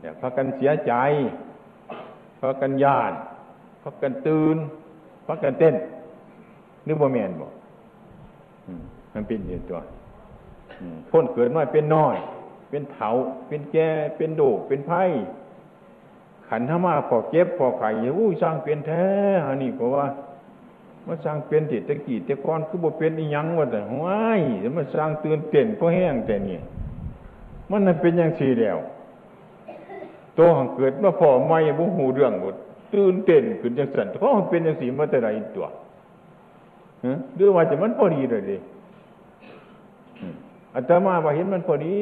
[0.00, 0.92] อย่าพักกันเสียใจ
[2.40, 3.12] พักกันยาน
[3.82, 4.56] พักกันตื่น
[5.26, 5.74] พักกันเต้น
[6.86, 7.52] นึกว่าเมียนบอก
[9.14, 9.80] มันเป็นอยู่ตัว
[11.10, 12.16] พ้นเกิดมาเป็นน้อย
[12.70, 13.10] เป็นเถา
[13.48, 15.02] เป็นแก่เป็นโดเป็นไพ่
[16.48, 19.04] ขันธมาพอเก็บพอไข่อู้สร้างเป็นแท้
[19.46, 20.06] อันนี้เพราะว่า
[21.06, 24.40] มาสร้างเป็นติดตะกี้ต่ก่อนคือบ่เป็นอีหยังว่าแต่ห้าย
[24.76, 26.58] มาสร้างตื่นเต้นเพราะแห้งแต่นี่
[27.70, 28.78] มันนั่นเป็นอย่างสี่แล้ว
[30.38, 32.54] ตัวหังเกิดมาพอไม่บุหูเรื่องหมด
[32.94, 35.66] ตื่นเต้นขึ้นจังสันเพราะมันเป็นอย่างสี่มาแต่ไหนตัว
[37.36, 38.56] หรือว่าจะมันพอดีเลยดิ
[40.74, 41.98] อาตมาว่าเห็นมันพอดี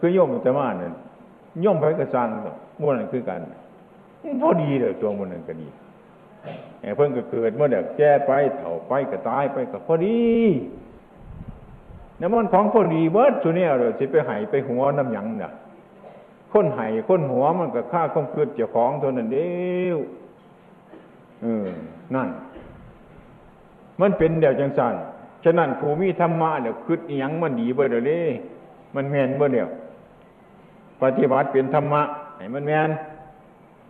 [0.00, 0.92] คือโยมอาตมาเนี่ย
[1.62, 2.28] โยมไปกระซัง
[2.80, 3.40] ม้วนนั่นคือกัน
[4.42, 5.68] พอดีเลยตัวมันนั่นก็ดี
[6.96, 10.18] เพิ่งก็เกิดเมื่อเด็กแก่ไปเถ่าไปก็ตายไปก็พอดี
[12.20, 15.52] น้ำมันของพอดีเบิร์ดตัวนี้เลยสิไปไห้ไปหัวน้ำหยังเนี่ย
[16.52, 19.50] คนไห้คนหัวมันก็ฆ่าคมคืดเจ้าของตัวนั้นเดี
[19.86, 19.96] ยว
[21.42, 21.66] เออ
[22.14, 22.28] นั่น
[24.00, 24.94] มันเป็นเดียวจังสัน
[25.44, 28.24] ฉะนั้นภูมิธรรมะเนี่ยคืดอยังมันดีเบ่เดี๋ยวนี้
[28.94, 29.68] มันแมนเบ่เดียว
[31.02, 32.02] ปฏิบัติเป็นธรรมะ
[32.36, 32.90] ให้มันแมน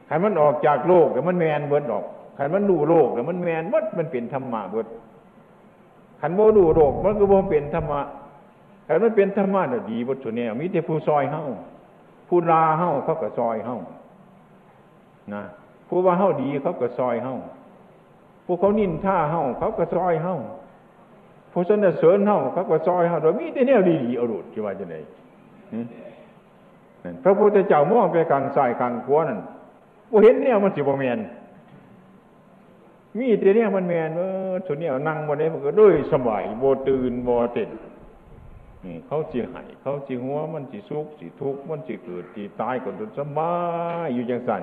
[0.09, 2.05] ให้มันออกจากโลกแต่มันแมนเบิดออก
[2.37, 4.87] ให้มันดูโลกแต่มันแมนเบิดมันเป็นธรรมะเบิด
[6.21, 8.01] ขันโมดูโลกมันก็บ่เป็นธรรมะ
[8.87, 11.45] ขันมันเป็นธรรมะเนี่ยดีบทสุเนี่ยมีแต่ผู้ซอยเฮ้า
[12.29, 13.79] ผู้ลาเฮ้าเขาก็ซอยเฮ้า
[15.35, 15.43] นะ
[15.91, 17.37] ผู้ว่าเฮ้าดีเขาก็ซอยเฮ้า
[18.45, 20.37] ผู้เขานินท่าเฮ้าเขาก็ซอยเฮ้า
[21.53, 24.97] ผู้สนเสริญเฮาเขาก็ซอยเฮาโดยมีแต่แนวดีๆเอาดุดที่ว่าจะไหน
[27.23, 29.41] พระพุทธเจ้ามองไปกลางสายกลางขวานั่น
[30.11, 31.19] ผู้เห็นเนี่ยมันสิบแมน
[33.19, 37.71] มีแต่เนี่ยมันแมนเออส่วนเนี่ยนั่งบนนี้มันก็ด้วยสบายโบตื่นโบเต้น
[39.07, 43.55] เขาจีหายเขาจีหัวมันจีสุกจีทุกมันจีเกิดจีตายก็ดสบา
[44.05, 44.63] ยอยู่อย่างสั่น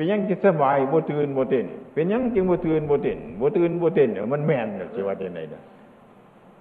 [0.00, 5.62] เป็นยังจะสบายโบตื่นโบเต้นเป็นยังจึงโบตื่นโบเต้นโบตื่นโบเต้นเนี่ยมันแมนเนี่ยจะว่าจะไหนเนี่ย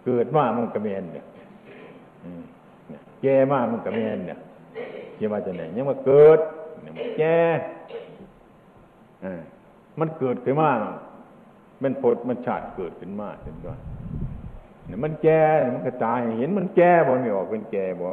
[0.06, 1.25] เกิดมามันก็แมนเนี่ย
[3.21, 4.39] แก่มามันก็แมนเนี่ย
[5.19, 6.39] จะว่าจะไหนยังมาเกิด
[6.82, 7.38] เนี่ยมันแก่
[9.99, 10.69] มันเกิดขึ้นมา
[11.84, 13.80] มันพดมันชาติเกิดขึ้นมาเห็นด้วย
[14.86, 15.41] เนี่ยมันแก่
[15.73, 18.10] มันก็ตายเห็นมันแก่บ่ไม่ออกเป็นแก่บ่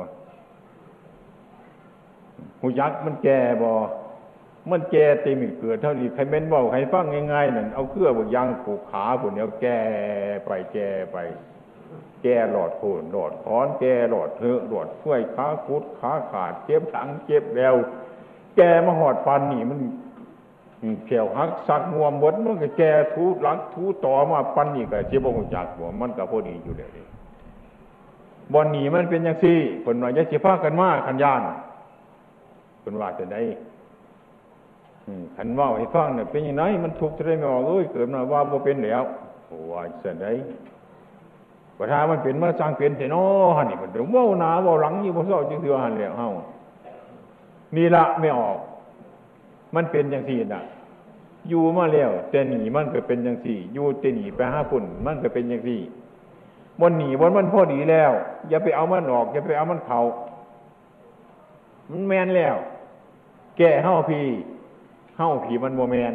[2.60, 3.70] หูยักษ์มันแก่บ่
[4.70, 9.78] มันแก่ตีมิเกิดเท่านี้ใครเม้นบอกใครฟังง่ายๆนั่นเอาเครื่องบกยางผูกขาผุนเนี้ยแก่
[10.46, 11.16] ไปแก่ไป
[12.22, 17.74] แก่หลอดโคนหลอดคอนแก่หลอดเถอะหลอดช่วยขาคุดขาขาดเจ็บถังเจ็บแล้ว
[18.56, 19.80] แก่มาหอดฟันนี่มัน
[21.06, 27.06] เขียวหักสักงวมบดมันก็แก่ทูหลังทูต่อมาปันนี่ก็เจ็บงจากหัวมันก็พอดีอยู่เดี๋ยวนี้
[28.52, 31.40] บอลหนีมันเป็นอย่างซี่คนว่าจะเจ็บผ้ากันมากขันยาน
[32.82, 33.42] คนว่าจะได้
[35.36, 39.02] ขันว่าให้ฟังเนี่ยเป็นยังไงมันทุกข์จะได้ไม่ออกเอ้ยเกิดมาว่าบ่เป็นแล้ว
[39.72, 40.32] ว่าจะได้
[41.78, 43.24] ประธานมันเป็นมาสร้างเป็นเถนอ
[43.56, 46.28] หันนี่มันว่าหนาว่าหลังอยี่บ่เศร้าจึงถือหันแล้วเฮา
[47.76, 48.58] นี่ละไม่ออก
[49.74, 50.62] มันเป็นอย่างที่น่ะ
[51.48, 55.80] อยู่มาแล้วแต่หนีมันก็เป็นอย่างสี่อยู่แต่หนีไปห้าฝุ่นมันก็เป็นอย่างสี่
[56.80, 58.12] บนหนีบนมันพอดีแล้ว
[58.48, 60.00] อย่าไปเอามันออกอย่าไปเอามันเขา
[61.90, 62.56] มันแมนแล้ว
[63.56, 64.20] แก่เฮ้าพี
[65.16, 66.14] เฮ้าผีมันโมแมน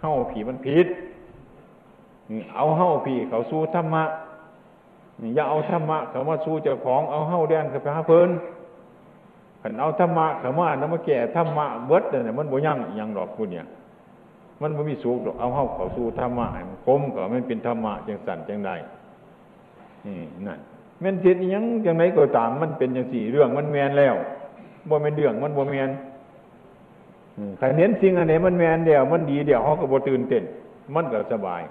[0.00, 0.86] เฮ้าผีมันผิด
[2.54, 4.04] เอาเฮ้าผีเขาสู้ธรรมะ
[5.34, 8.30] อย่าเอาธรรมะเขามาสู้เจ้าของเอาเฮ้าแดนเขาไปหาเพลิน
[9.60, 13.66] ขันเอาธรรมะเขามาน้ำมาแก่ธรรมะเบิดเนี่ยมันบ่ยั่งยังดอกคุณเนี่ย
[14.60, 18.70] มันบ่มีสุขดอกเอาเฮ้าเขาสู้ธรรมะมันคมก็มันเป็นธรรมะจังสันจังใด
[20.06, 20.58] นี่นั่น
[21.00, 24.14] แม่นจิตยังจังไหนก็ตามมันเป็นอย่างสี่เรื่องมันแมนแล้ว
[24.88, 25.90] บ่แมนเรื่องมันบ่แมน
[27.58, 30.42] ใครเน้นสิ่งอันไหนมันแมนเดียวมันดีเดียวเขาก็บ่ตื่นเต้น
[30.94, 31.62] มันก็สบาย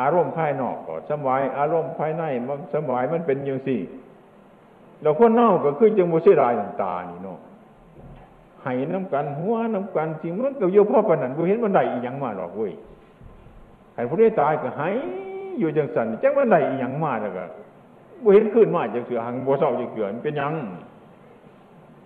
[0.00, 3.80] อารมณ์ภายนอกก็สบาย อารมณ์ภายในมันสบายมันเป็นอย่างสี่
[5.02, 7.38] เราคนเน่าก็คือจังบ่เสียดายตานี่เนาะ
[8.62, 12.72] ให้น้ำกันหัวน้ำกันจริงมันก็โยพ่อปนันบ่เห็นมันได้อีหยังมาหรอกเว้ย
[13.92, 14.88] ใครผู้ได้ตายก็ให้
[15.58, 17.44] อยู่จังสันจังมันได้อีหยังมาแล้วก็
[18.22, 20.52] บ่เห็นขึ้นมาจังเสือหังบ่เศร้าจังเสือนเป็นยัง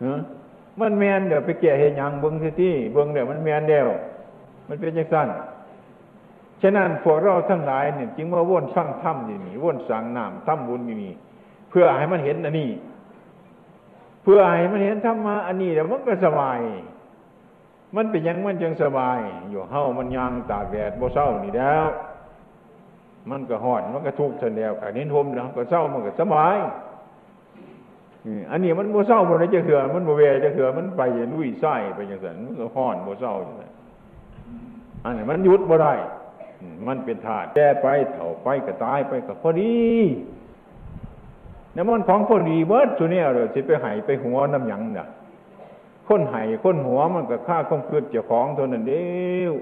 [0.02, 0.18] เนาะ
[0.80, 3.88] มันแมนเดี๋ยวไปแก่เหตุยังเบิ้งที่เบิ้งเดี๋ยวมันแมนเดียว
[4.68, 5.28] มันเป็นอย่างสั้น
[6.62, 11.12] ฉะนั้นพวกเราทั้งหลายเนี่ยจึงว่าว่นสร้างถ้ำอยู่นี่ว่นสังน้ำถ้ำบุญอยู่นี่
[11.70, 12.70] เพื่อให้มันเห็นอันนี้
[14.22, 16.58] เพื่อให้มันเห็นธรรมะอันนี้เดี๋ยวมันก็สบาย
[17.96, 19.18] มันเป็นยังมันจึงสบาย
[19.50, 21.86] อยู่เฮ้ามันยางตากแดดบ่เศร้านี่แล้ว
[23.30, 26.56] มันก็หอดมันก็ทุกข์เสียแล้วขันนี้ทมแล้วก็เศร้ามันก็สบาย
[28.50, 33.72] อันนี้มันโมเศร้าบนนี้จะเถื่อมันโมเวจะเถื่อมันไปอย่างลุยไส้ไปอย่างนั้นมันก็ห้อนโมเศร้าอย่างนั้น
[35.04, 35.94] อันนี้มันยุดบ่ได้
[36.86, 39.74] มันเป็นธาตุแก่ไปเถ่าไปก็ตายไปก็พอดี
[41.76, 45.06] นี่ยมันของพอดีเบิร์ดตัวนี้เลยสิไปไห้ไปหัวน้ำหยังเนี่ย
[46.08, 49.06] คนไห้คนหัวมันก็ฆ่าคมคืนเจ้าของตัวนั้นเดี
[49.40, 49.52] ยว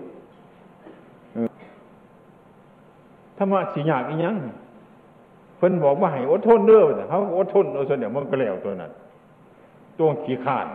[3.37, 4.37] ธรรมะสิยากอีหยัง
[5.65, 8.93] พิ่นบอกว่าให้อดทนเด้อเขาอดทนเอาส่วนเดียวมันก็แล้วตัวนั้น
[9.99, 10.67] ตัวขี้ขาน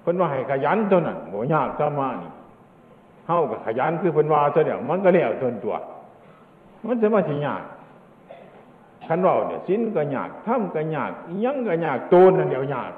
[0.00, 2.30] เพิ่นว่าให้ขยันตัวนั้นบ่ยากธรรมะนี่
[3.26, 5.74] เฮากับขยันคือเพิ่นว่าส่วนเดียวมันก็แล้วตัวตัว
[6.86, 7.62] มันจะมาสิยาก
[9.06, 11.10] คันว่าเนี่ยสิ้นก็ยากทำก็ยาก
[11.44, 12.92] ยังก็ยากโตนั่นเดียวยาก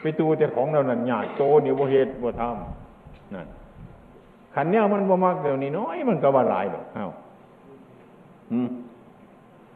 [0.00, 3.46] ไปตูแต่ของเรานั่นยากโตเนี่ยบ่เหตุบ่ทำนั่น
[4.54, 7.08] ขันเนี้ยมันบ่มากเดี๋ยวนี้น้อยมันก็ว่าหลายดอกเอ้า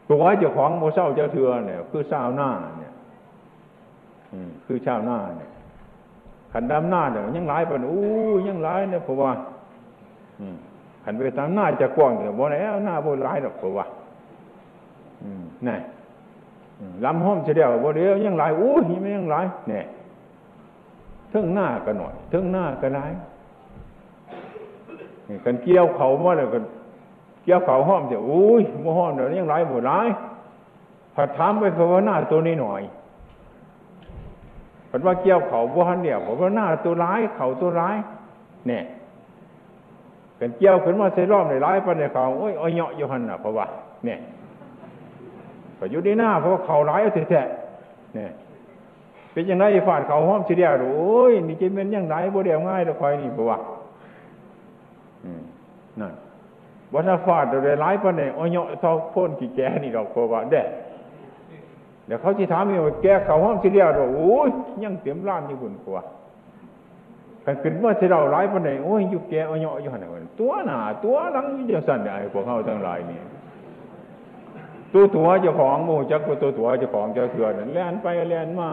[0.09, 2.93] ตัวเจ้าของโมเศร้าเจ้าเถือเนี่ยคือชาวหน้าเนี่ย
[4.65, 5.49] คือชาวหน้าเนี่ย
[6.51, 8.03] ขันดำหน้าเนี่ยยังหลายปนอู้
[8.47, 9.31] ยังหลายเนี่ยเพราะว่า
[11.03, 13.85] ขันไปตามหน้าจะกว้างเนี่ยบ่แล้วหน้าบ่หลายหรอกเพราะว่า
[15.67, 15.77] นี่
[17.05, 19.85] ลำห้อมเฉลียวบ่เดียวยังหลายอู้ยไม่ยังหลายเนี่ย
[21.29, 23.11] เทิงหน้าก็หน่อยเทิงหน้าก็หลาย
[25.45, 26.63] กันเกี่ยวเขามาเลยกัน
[27.47, 29.91] เกี่ยวเขาห้อมจะอุ้ยโมห้อมเดี๋ยวยังไรหมดไร
[31.15, 32.81] ผัดถามไปภาวนาตัวนี้หน่อย
[34.89, 37.97] ผัดว่าเกี่ยวเขาบ้านเดียวภาวนาตัวร้ายเขาตัวร้าย
[38.67, 38.83] เนี่ย
[40.39, 43.65] กันเกี่ยวขึ้นมาใส่รอบในร้ายปันในเขาโอ้ยอ้อยเหาะอยู่หันน่ะเพราะว่า
[44.05, 44.19] เนี่ย
[45.79, 48.31] ก็อยู่ดีหน้าเพราะเขาร้ายเอาแท้ๆเนี่ย
[49.33, 53.57] เป็นยังไงฝาดเขาห้อมเสียดโอ้ยนี่จะเป็นยังไงบ่เดียวง่ายตะคอยนี่เพราะว่า
[56.01, 56.13] นั่น
[56.93, 60.63] วัฒนฟาดเราได้ร้ายปะเนี่ยอ้อยเท่าพ้นกี่แกนี่เราโคว่าเด้
[62.05, 64.49] เดี๋ยวเขาจะถามว่าแกเขาห้องสิเรียกว่าโอ้ย
[64.83, 66.01] ยังเต็มร้านอยู่คุณกว่า
[67.45, 73.19] กันขึ้นว่าที่เราร้ายปะเนี่ยโอ้ยอยู่แกอ้อยอยู่หันกันตัวหนาตัวหลังอยู่จังสันไอ้พวกเขาทั้งหลายนี่
[74.93, 78.69] ตัวตัวเจ้าของโมจักตัวตัวเจ้าของเจ้าเถื่อนแล่นไปแล่นมา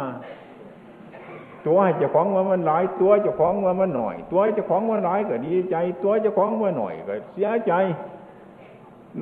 [1.66, 7.72] ตัวเจ้าของว่ามันหลาย ตัวเจ้าของว่ามันหน่อย ตัวเจ้าของว่าหลายก็ดีใจ ตัวเจ้าของว่าหน่อยก็เสียใจ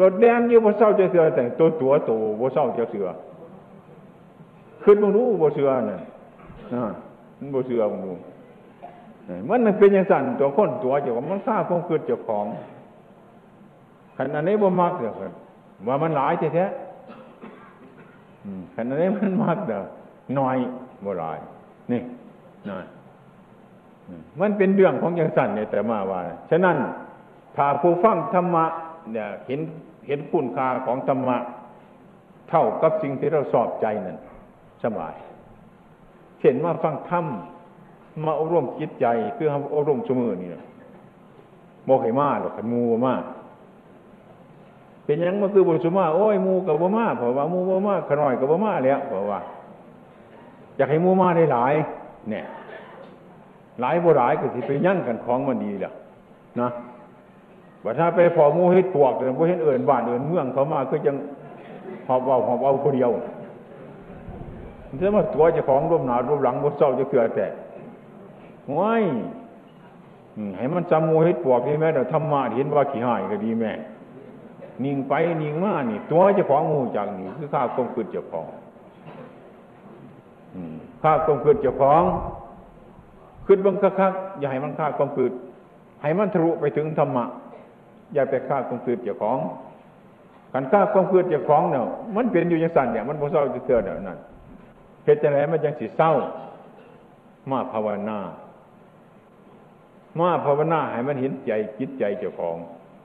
[0.00, 3.07] รถแดงอยู่บนเศร้าจ้าเสือแต่ตัวตัวโตบนเศร้าจ้าเสือ
[4.85, 6.00] ขึ้นมึงรู้บนเสือน่ะ
[7.38, 8.16] มันบนเสือมึงรู้
[9.48, 12.46] มันเป็นอย่างสั่นตัวคนตัวเจ้าของมันฆ่าบคงคืนเจ้าของ
[14.16, 15.12] ขนาดนี้บ่มากเด้อ
[15.87, 19.81] ว่ามันหลายแท้ๆขนาดนี้มันมากเด้อ
[20.38, 20.56] น้อย
[21.04, 21.38] บ่หลาย
[21.92, 22.00] นี่
[22.71, 22.79] นะ
[24.40, 26.77] มันเป็นเรื่องของย่างสั้นเนี่ยแต่มาว่า ฉะนั้น
[27.56, 28.65] ถ้าผู้ฟังธรรมะ
[29.13, 29.60] เนี่ยเห็น
[30.06, 31.37] เห็นคุณค่าของธรรมะ
[32.48, 34.19] เท่ากับสิ่งที่เราสอบใจนั่น
[34.85, 35.15] สบาย
[36.42, 37.25] เห็นว่าฟังธรรม
[38.27, 39.06] มาอบรมจิตใจ
[39.37, 40.65] คืออบรมสมือนี่นะ
[41.85, 43.15] โมกให้มาหรอกขันมูมา
[45.04, 49.40] เป็นยังมาคือบุญสมาโอ้ยมูกับบ่มาเพราะว่ามูบ่มาขน่อยกับบ่มาแล้วเพราะว่า
[50.77, 51.75] อยากให้มูมาได้หลาย
[52.31, 52.44] เนี่ย
[53.81, 55.92] หลายบ่หลายก็สิไปยั่งกันของมันดีแหละ
[56.60, 56.70] นะ
[57.85, 61.16] ว่าถ้าไปพอมูเฮ็ดปวกแต่บ่เห็นเอิญบ้านเอิญเมืองเขามาก็ยัง
[62.06, 63.10] หอบเอาหอบเอาคนเดียว
[65.00, 67.46] ถ้ามาตัวเจ้าของร่วมหนาร่วมหลังบ่เศร้าจะเกิดแต่
[68.79, 69.04] ว้าย
[70.56, 73.73] ให้มันจำมูเฮ็ดปวกนี่แม่เดี๋ยวธรรมะเห็นว่าขี้หายก็ดีแม่
[74.85, 75.12] นิ่งไป
[75.42, 78.46] นิ่งมานี่ ตัวเจ้าของมูจากนี่คือข้าคงคืดเจ้าของ
[81.03, 82.03] ข้าคงคืดเจ้าของ
[83.46, 85.33] คืดบังคักอย่าให้มันข้าคงคืด
[86.03, 87.25] ให้มันทะลุไปถึงธรรมะ
[88.15, 89.38] อย่าไปฆ่าคงคืดเจ้าของ
[90.53, 91.85] การฆ่าคงคืดเจ้าของเนี่ย
[92.17, 94.19] มันเป็นอยู่อย่างสั่นเนี่ยมันบ่เศร้าจะเกิดเนี่ยนั่น
[95.05, 96.13] เหตุไหนมันยังสิเศร้า
[97.50, 98.19] มาภาวนา
[100.19, 102.57] มาภาวนาให้มันเห็นใจจิตใจเจ้าของ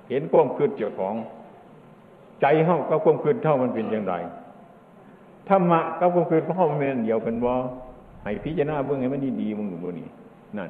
[0.10, 1.16] เห็นความคืดเจ้าของ
[2.42, 4.16] ใจเฮากับความคืดเท่ามันเป็นอย่างไร
[5.50, 7.52] ธรรมะกับความคืดเท่ามันเป็นเดียวกันบ่
[8.24, 10.08] ให้พิจารณาเบื้องให้มันดีๆมึงอยู่บนนี้
[10.58, 10.70] นั่น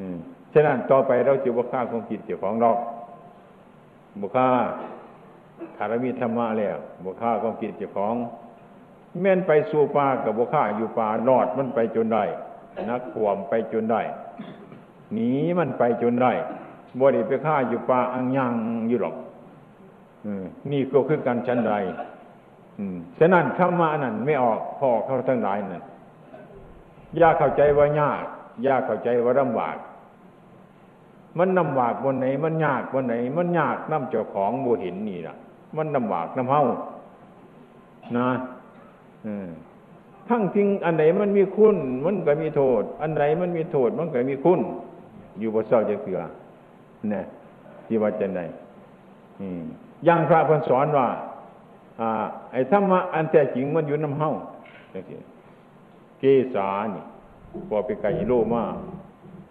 [0.00, 0.16] อืม
[0.52, 2.70] ฉะนั้นต่อไปเราจะบุค่าความคิดเจ้าของเรา
[4.20, 4.46] บุค่า
[5.76, 8.14] ถารมีธรรมะแล้วบุค่าความคิดเจ้าของ
[9.20, 12.24] แม่นไปสู่ป่ากับบุค่าอยู่ป่ารอดมันไปจนได้
[12.88, 14.00] นักขวมไปจนได้
[15.12, 16.32] หนีมันไปจนได้
[17.00, 18.54] บริไปฆ่าอยู่ป่าอังยัง
[18.88, 19.16] อยู่หรอก
[20.70, 21.72] นี่ก็คือการชั้นใด
[23.18, 25.84] ฉะนั้นธรรมะนั่นไม่ออกพ่อเขาทั้งหลายนั่น
[27.20, 28.24] ยากเข้าใจว่ายาก
[28.66, 29.76] ยากเข้าใจว่าลำบาก
[31.38, 35.34] มันลำบากบนไหน มันยากบนไหน มันยากน้ำเจ้าของบูเห็นนี่ล่ะ
[35.76, 36.62] มันลำบากน้ำเฮา
[38.16, 38.28] นะ
[40.28, 44.60] ทั้งทิ้งอันไหนมันมีคุณ มันก็มีโทษ อันไหนมันมีโทษ มันก็มีคุณ
[45.38, 46.20] อยู่บนเสาจะเสือ
[47.10, 47.24] เนี่ย
[47.86, 48.40] ที่ว่าจะไหน
[50.04, 51.06] อย่างพระพันสอนว่า
[52.00, 52.02] อ
[52.52, 54.28] ไอ้ธรรมะอันแท้จริงมันอยู่น้ำเฮา
[56.18, 56.24] เก
[56.54, 57.04] สานี่
[57.68, 58.62] พอไปไก่โลมา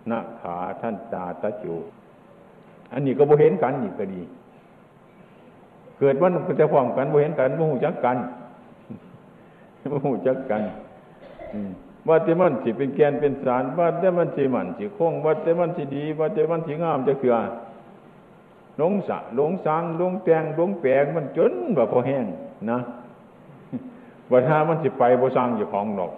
[0.10, 1.76] นาขาท่านตาตะจู
[2.92, 4.22] อันนี้ก็บ่เห็นกันนี่ก็ดี
[6.00, 8.18] เกิดวันจะพร้อมกันบ่เห็นกันบ่หูจักกัน
[9.92, 10.62] บ่หูจักกัน
[12.08, 17.36] ว่าแต่มันสิเป็นแกนเป็นสารว่าแต่มันสิมันสิคงว่าแต่มันสิดีว่าแต่มันสิงามจะเกือ
[18.80, 22.26] หลงสะหลงสางหลงแตงหลงแปลงมันจนแบบพอแห้ง
[22.72, 22.80] นะ
[24.32, 26.12] ว่าถ้ามันสิไปบ่สร้างอยู่ของหรอก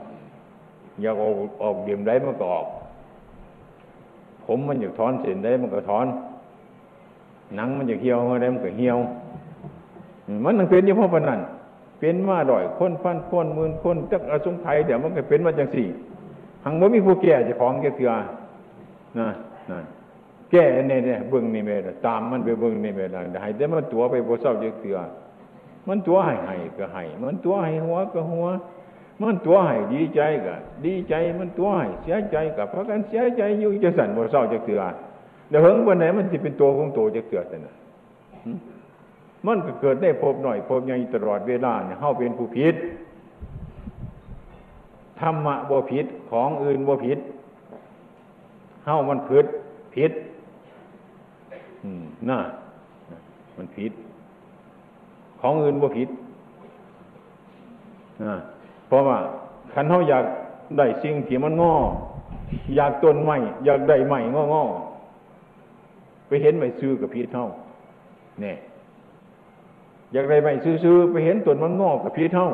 [1.02, 2.68] อยากออกออกเดียมได้มันก็ออก
[4.46, 6.08] ผมมันอยากถอนเส้นได้มันก็ถอน
[7.56, 8.98] หนังมันอยากเหี่ยวมาได้มันก็เหี่ยว
[10.44, 11.40] มันต้องเป็นอยี่พ่อปนัน
[12.00, 15.88] เป็นมาดอยคนพันคนหมื่นคนจักอสงไขยเดี๋ยวมันก็เป็นมาจังสี่
[16.66, 18.12] หังบ่มีผู้แก่จะของแก่เถื่อ
[19.20, 19.28] นะ
[19.70, 19.86] นั่น
[20.52, 21.76] แก่เนี่ยเนี่ยเบิ่งนี่แม่
[22.06, 24.98] ตามมันไปเบิ่งนี่แม่ละให้แต่มันตัวไปบ่เศร้าจะเถื่อ
[25.88, 28.48] มันตัวให้ให้ก็ให้มันตัวให้หัวก็หัว
[29.22, 34.82] มันตัวให้ดีใจก็ดีใจมันตัวให้เสียใจกับเพราะกันเสียใจอยู่จะสั่นบ่เศร้าจะเถื่อ
[35.50, 37.76] เดี๋ยวเฮิงวันไหนมันจะเป็นตัวของตัวจะเกิดแต่น่ะ
[39.48, 42.76] มันก็เกิดได้พบหน่อยพบใหญ่ตลอดเวลาเนี่ยเฮาเป็นผู้ผิด
[45.20, 47.20] ธรรมะบ่ผิดของอื่นบ่ผิด
[48.86, 49.46] เฮามันผิด
[49.96, 50.12] ผิด
[52.30, 52.40] น่า
[53.58, 53.92] มันผิด
[55.42, 56.10] ของอื่นบ่ผิด
[58.24, 58.34] น่า
[58.88, 59.18] เพราะว่า
[59.74, 60.26] ขันเขาอยาก
[60.78, 61.76] ได้สิ่งที่มันงอ
[62.76, 64.64] อยากต้นใหม่อยากได้ใหม่งองอ
[66.28, 67.48] ไปเห็นใหม่ซื้อกับพีเท่า
[68.42, 68.58] เนี่ย
[70.14, 72.48] อยากได้ใหม่ซื้อๆไปเห็นต้นมันงอกับพีเท่า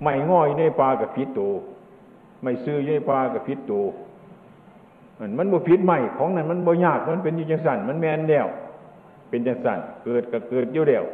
[0.00, 1.40] ใหม่งอยในปลากับพีโต
[2.42, 3.72] ไม่ซื้อในปลากับพีโต
[5.20, 8.46] มันมันบ่พิษใหม่ของนั้นมันบ่ยากมันเป็นอยู่จังสันมันแมนเดียว
[9.28, 11.04] เป็นจังสันเกิดก็เกิดอยู่เดียว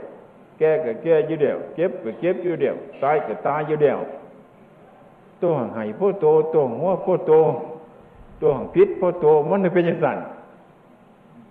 [0.59, 3.99] แก่ก็แก่อยู่เดียวเก็บก็เก็บอยู่เดียวตายก็ตายอยู่เดียว
[5.41, 7.33] ตัวหังไห้พ่อโตตัวหัวพ่อโต
[8.41, 10.19] ตัวหังพิษพ่อโตมันเป็นอย่างสัน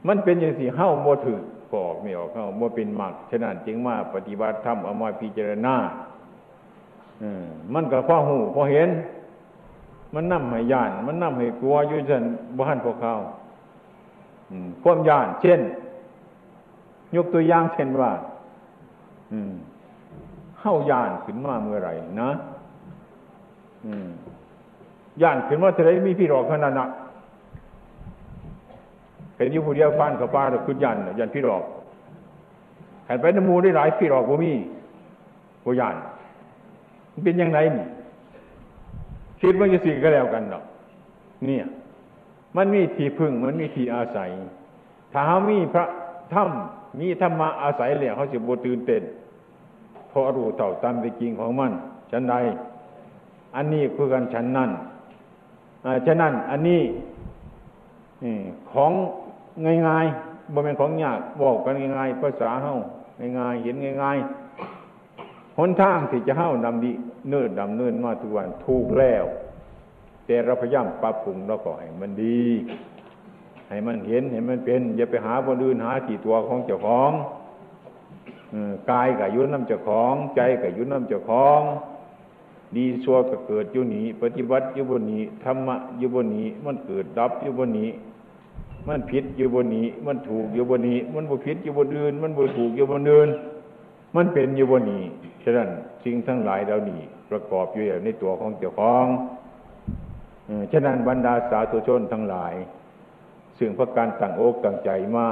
[0.07, 1.39] มันเป็นอย่างสี่เฮ้าโมถือ
[1.73, 5.75] ปอกไม่ออกเฮ้าโมเป็นหมักฉะนั้นจึงมาปฏิบัติธรรมเอามาพิจารณา
[7.21, 7.29] อื
[7.73, 8.89] มันก็พ่อหูพอเห็น
[10.15, 12.23] มันนั่มให้ย่าน มันนั่มให้กลัวอยู่น
[12.59, 13.13] บ้านพวกเขา
[14.83, 15.59] ความย่าน เช่น
[17.15, 18.11] ยกตัวอย่างเช่นว่า
[20.59, 22.29] เข้าย่านขึ้นมาเมื่อไหร่นะ
[25.21, 26.89] ย่านขึ้นมาเท่าไรมีพี่หลอกขนาดนั้น
[29.35, 31.63] เห็นอยู่ผู้เดียวฟันกับป้าเราคือยันยันพี่หลอก
[33.05, 34.53] แห่ไปน้ำมูได้หลายพี่หลอกบ่มี
[35.65, 35.95] บ่ยัน
[37.11, 37.85] มันเป็นยังไงนี่
[39.45, 40.63] คิดว่าจะสิ่งก็แล้วกันเนาะ
[41.45, 41.65] เนี่ย
[42.57, 44.29] มันมีที่พึ่ง มันมีที่อาศัย
[45.13, 45.85] ถ้ามีพระ
[46.33, 49.03] ถ้ำมีธรรมะอาศัยแล้วเขาจะบตื่นเต้น
[50.09, 51.71] เพราะรู้เต่าตามไปจริงของมัน
[52.11, 52.35] ฉันใด
[53.55, 54.71] อันนี้คือกันฉันนั่น
[56.07, 56.81] ฉะนั้น อันนี้
[58.71, 58.91] ของ
[59.87, 62.75] ง่ายๆบ่เป็นของยากบอกกันง่ายๆภาษาเฮ้า
[63.37, 66.91] ง่ายๆเห็นง่ายๆหนทางที่จะเฮ้าดำดี
[67.29, 69.25] เนินดำเนินมาทุกวันถูกแล้ว
[70.25, 72.41] แต่เราพยายามปรับปรุงเราก็ให้มันดี
[73.69, 77.11] ให้มันเห็นให้มันเป็น อย่าไปหาบนอื่นหาที่ตัวของเจ้าของ
[78.91, 81.61] กายกับยุน้ำเจ้าของ ใจกับยุน้ำเจ้าของ
[82.75, 87.89] ดีชั่วก็เกิดอยู่นี้ ปฏิบัติอยู่บนนี้ธรรมะอยู่บนนี้ มันเกิดดับอยู่บนนี้
[88.87, 93.29] มันผิดอยู่บนนี้ มันถูกอยู่บนนี้ มันบ่ผิดอยู่บนอื่น มันบ่ถูกอยู่บนอื่น
[94.15, 95.03] มันเป็นอยู่บนนี้
[95.43, 95.69] ฉะนั้น
[96.03, 99.05] สิ่งทั้งหลายเหล่านี้ ประกอบอยู่ในตัวของเจ้าของ
[100.71, 102.53] ฉะนั้นบรรดาสาธุชนทั้งหลาย
[103.59, 105.27] ซึ่งพระการตั้งอกตั้งใจมา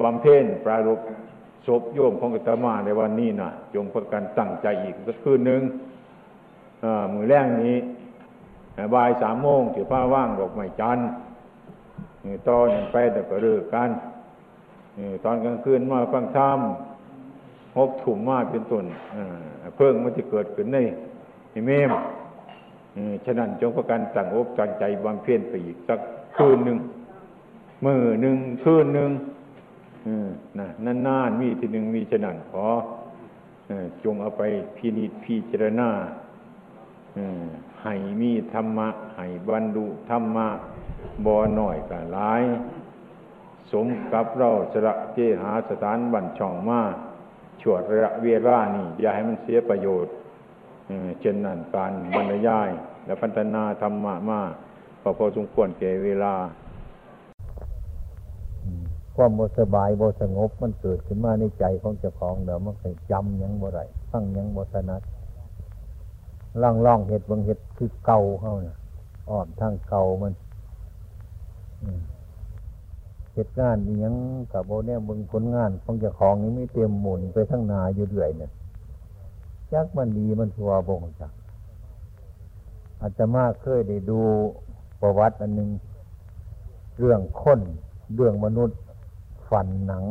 [0.00, 1.00] บำเพ็ญปรารบ
[1.66, 5.62] ศพโยมของกตมาในวันนี้นะจงพระการตั้งใจอีกสักคืนหนึ่ง
[7.12, 7.76] มือแรกนี้
[8.94, 11.08] บ่ายสามโมงถือผ้าว่างดอกไม้จันทร์
[12.48, 13.90] ตอนไปแต่ก็เลิกกัน
[15.24, 16.58] ตอนกลางคืนมาฟังธรรม
[17.78, 18.84] หกถุ่มมาเป็นต้น
[19.76, 20.78] เพิ่งมันจะเกิดขึ้นใน
[21.66, 21.92] เมม
[23.24, 26.00] ฉะนั้นจงประกันตั้งอกตั้งใจบำเพ็ญไปอีกสัก
[26.36, 26.78] คืนหนึ่ง
[27.84, 29.10] มือหนึ่งคืนหนึ่ง
[30.58, 30.68] นะ
[31.06, 32.66] นานมีทีหนึ่งมีฉะนั้นขอ
[34.04, 34.42] จงเอาไป
[34.76, 35.90] พินิจพิจารณา
[37.82, 40.48] ให้มีธรรมะให้บรรลุธรรมะ
[41.24, 42.42] บ่อหน่อยกันหลาย
[43.72, 46.80] สมกับเราสระเจหาสถานบัญช่องมา
[47.62, 50.14] ชวดระเวลานี่ อย่าให้มันเสียประโยชน์
[51.20, 52.68] เช่นนั้นการบรรยาย
[53.06, 54.40] และพัฒนาธรรมะมา
[55.00, 56.34] พอพอสมควรแก่เวลา
[59.16, 63.80] ความบสบายบสงบมันเกิดขึ้นมาในใจของเจ้าของเดี๋ยวมันเคยจำยังบ่ไร
[64.10, 65.02] ฟังยังบ่ถนัด
[66.62, 68.76] ล่องล่องเห็ดบางเห็ดคือเก่าเขาเนี่ย
[69.30, 70.32] อ่อนทางเก่ามัน
[73.34, 74.14] เหตุงานยัง
[74.52, 78.50] กับโบเนี่ยบึงผลงานของเจ้าของนี้ไม่เตรียมหมุนไปทั้งนาอยู่เรื่อยเนี่ย
[79.72, 81.32] จักมันดีมันทัวบงจัก
[83.00, 84.20] อาจจะมากเคยได้ดู
[85.00, 85.70] ประวัติอันหนึ่ง
[86.98, 87.60] เรื่องค้น
[88.14, 88.78] เรื่องมนุษย์
[89.48, 90.04] ฝันหนัง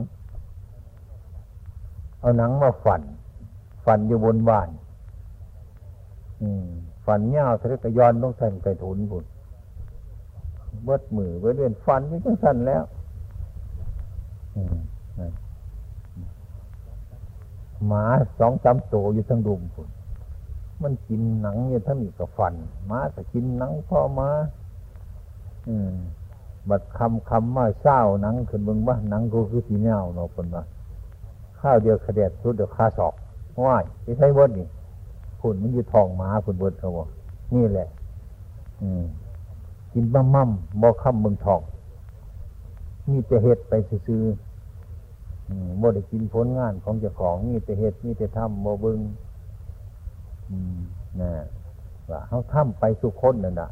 [2.19, 3.01] เอาหนังมาฝัน
[3.85, 4.69] ฝันอยู่บนบ้าน
[7.05, 9.25] ฝันเงาทะเลกย้อนต้องสั่นไปทุนบุญ
[10.83, 12.83] เบิดมือเบิดเรียนฟันก็ต้องสั่นแล้ว
[17.87, 18.05] หมา
[18.39, 19.89] สองสามตัวอยู่ทั้งดุมบุญ
[20.81, 22.53] มันกินหนังเนี่ยทั้งนี้กับฟัน
[22.87, 24.29] หมาก็กินหนังพ่อมา
[25.67, 25.95] อืม
[26.69, 30.63] บัดคำคำมาเศร้าหนังขึ้นเบิ่งว่าหนังกูคือสีเงาเนาะคนว่า
[31.59, 33.13] ข้าวเดียวขดดสุดเดียวคาศอก
[33.65, 34.67] ว่ายไอ้ใช้บดนี่
[35.39, 37.07] ผุนมันอยู่ทองหมาผุนบดเขาบอก
[37.53, 37.87] นี่แหละ
[38.81, 39.03] อืม
[39.93, 40.49] กินบ้ามั่ม
[40.81, 41.61] บ่คำเมืองทอง
[43.09, 43.73] มีแต่เห็ดไป
[44.07, 44.23] ซื้อ
[45.83, 48.99] บ่ได้กินผลงานของเจ้าของมีแต่เห็ดมีแต่ทำบ่เบิง
[51.21, 51.31] นะ
[52.09, 53.69] ว่าเขาทำไปสุคนนั่นนะ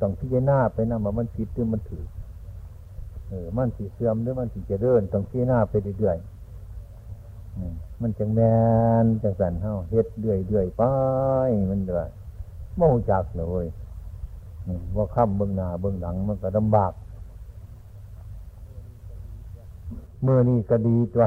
[0.00, 2.04] ต้องพิจารณาไปนะว่ามันผิดหรือมันถือ
[3.28, 8.40] เออมันสีเสื่อมหรือมันสีจะเดินต้องพิจารณาไปเรื่อยๆมันจังแม
[9.02, 10.82] นจังสันเฮาเฮ็ดเรื่อยเรื่อยไป
[11.70, 12.08] มันเดือย
[12.76, 13.66] โมจักเลย
[14.96, 16.92] ว่าข้ามเบื้องหน้าเบื้องหลังมันก็ลำบาก
[20.22, 21.24] เมื่อนี้ก็ดีตัว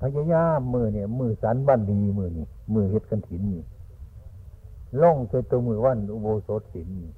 [0.00, 3.62] พยายามมือเนี่ย มือสันบ้านดีมือนี่มือเฮ็ดกันถินนี่
[5.02, 7.10] ล่องเจตัวมือวันอุโบสถสินนี่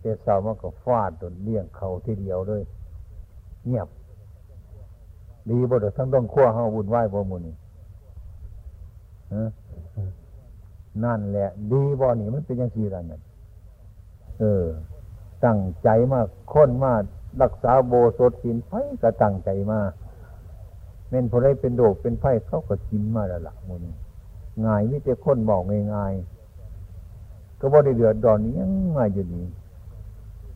[0.00, 2.62] เจ้าสาวมันก็ฟาดตนเลี้ยงเขาทีเดียวเลย
[3.66, 3.88] เงียบ
[5.50, 7.56] ดีบ่เดทั้งต้องขั้วเฮาบุญไหวบ่มุนี่
[11.04, 13.20] นั่นแหละ ดีบ่นี่มันเป็นยังสี่ละเนี่ย
[14.40, 14.66] เออ
[15.44, 16.92] ตั้งใจมากค้นมา
[17.42, 18.70] รักษาโบสถสินไฟ
[19.02, 19.80] ก็ตั้งใจมา
[21.12, 23.84] เม่นพอได้เป็นโดกเป็นไฟเขาก็กินมาแล้วล่ะมุน
[24.64, 25.62] ง่ายมิแต่ค้นบอก
[25.94, 29.46] ง่ายๆก็บ่ได้เดือดดอนนี้ยังมาอยู่นี่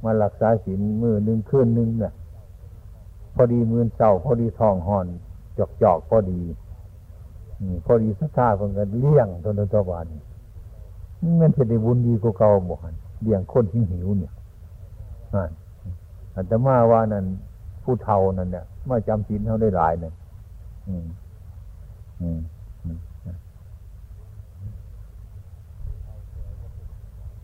[0.04, 2.12] มารักษาศีลมือหนึ่งคืนหนึ่งเนี่ย
[3.34, 5.06] พอดีมือเศร้าพอดีทองหอน
[5.58, 6.40] จอกจอกพอดี
[7.86, 10.06] พอดีสัทธาเพิ่งกันเลี้ยงตนตัวบาน
[11.40, 14.32] มันจะได้บุญดีกว่าเก่าบ่หันเลี้ยงคนที่หิวเนี่ย
[16.34, 17.24] อันแต่มาว่านั่น
[17.82, 20.12] ผู้เฒ่านั่นเนี่ยมาจำศีลเขาได้หลายเนี่ย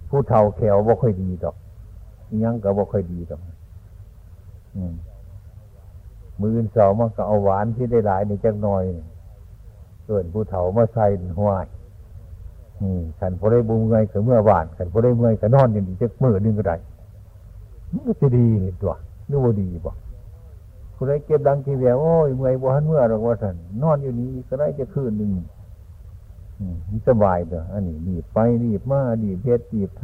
[0.08, 1.56] ผู้เฒ่าแขวบ่ค่อยดีดอก
[2.42, 3.40] ยังก็บ่ค่อยดีดอก
[6.40, 8.84] มือสองมันก็เอาหวานที่ได้หลายในจักหน่อย
[10.04, 11.06] เกินผู้เฒ่ามาใส่
[11.38, 11.66] ห้วย
[13.20, 16.76] ขันพอได้บุญเงยกับเมื่อวานขันพอได้เมื่อยกับนอนอย่างนี้จะเมื่อนึงก็ได้
[17.92, 18.46] มันก็จะดี
[18.80, 18.94] ตัว
[19.30, 19.92] นึกว่าดีบ่
[21.02, 25.30] คนได้เก็บดังทีเดียวโอ้ยเมื่อยบ่หันเมื่อหรอกว่าท่านนอนอยู่นี้ก็ได้จะคืนหนึ่ง
[26.88, 30.02] มันสบายเด้ออันนี้รีบไปรีบมารีเพชรรีบท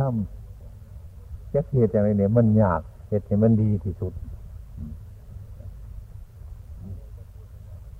[0.74, 4.12] ำแจะเหตุอะไรเนี่ยมันยากเหตุเนี่ยมันดีที่สุด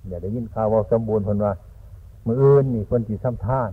[0.09, 1.53] อย่าได้ยินข่าวว่าสมบูรณ์คนว่า
[2.27, 3.71] มืออื่นนี่คนที่ซ้ำท่าน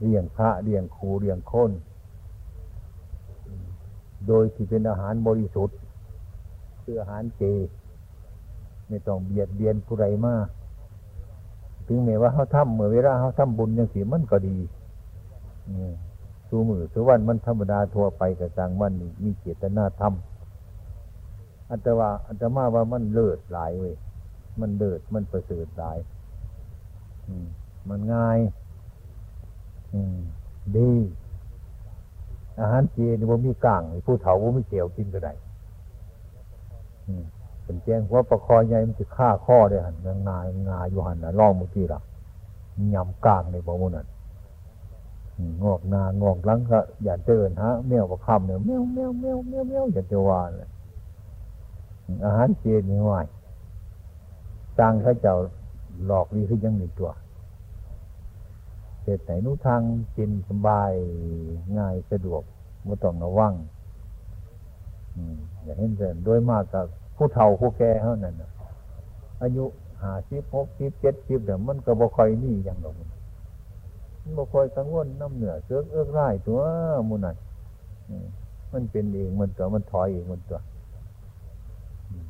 [0.00, 1.70] เลี้ยงพระเลี้ยงครูเลี้ยงคน
[4.28, 5.78] โดยที่เป็นอาหารบริสุทธิ์
[6.84, 7.42] คืออาหารเจ
[8.88, 10.48] ไม่ต้องเบียดเบียนผู้ใดมาก
[11.86, 14.56] ถึงแม้ว่าเขาทำเมื่อเวลาเขาทำบุญยังสีมันก็ดี
[16.48, 18.92] สูมือสูวันมันธรรมดาทั่วไปกับจางมัน
[19.24, 23.94] มีเจตนาทำอันแต่ว่าอันตมาว่ามันเลิศหลายเว้ย
[24.60, 25.98] มันเลิศมันประเสริฐหลาย
[27.88, 28.38] มันง่าย
[30.76, 30.92] ดี
[32.60, 35.32] อาหารเจนี่ว่ามีกลางผู้เฒ่าว่ามีเจียวกินก็ได้
[37.64, 42.00] เป็นแจ้งว่าประคอยใหญ่มันจะฆ่าข้อได้หันงางายงาอยู่หันนะล่องมุทีละ
[42.94, 44.06] ยำกลางในบ่มุนัน
[45.62, 50.68] งอกนางอกหลังก็อย่าเดินฮะเมียวประคำเนี่ยเมียวเมียวเมียวเมียวเมียวอย่าจะว่าเลย
[52.24, 53.10] อาหารเจนี่ไหว
[54.78, 55.36] จ้างข้าเจ้า
[56.06, 57.10] หลอกดีขึ้นยังหนึ่งตัว
[59.02, 59.80] เหตุไหนนู้ทาง
[60.16, 60.92] กินสบาย
[61.78, 62.42] ง่ายสะดวก
[62.84, 63.54] ไม่ต้องระวัง
[65.16, 65.18] อ
[65.66, 66.84] ย่างเห็นเดินโดยมากกับ
[67.16, 68.34] ผู้เฒ่าผู้แก่เท่านั้น
[69.42, 69.64] อายุ
[70.02, 73.04] ห้าสิบหกสิบเจ็ดสิบเดี๋ยวมันก็บ่ค่อยนี่อย่างหรอกมั
[74.28, 76.58] นบ่ค่อยกังวลน้ำเหนือเสื้อกเอื้อไร่ตัว
[77.08, 77.36] มูนัน
[78.72, 80.58] มันเป็นเองมันตัวมันถอยเองมันตัว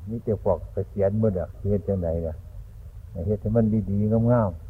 [0.09, 2.35] นี่จะพวกเกษียณเมื่อเด็กเฮ็ดจังไดเนี่ย
[3.27, 4.65] เฮ็ดให้มันดีๆงามๆ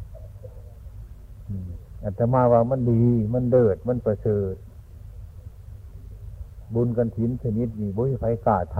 [2.03, 3.01] อัตมาว่ามันดี
[3.33, 4.53] มันเดิด มันประเสริฐ
[6.73, 8.77] บุญกันถินชนิดนี้บุญไฟกล้าท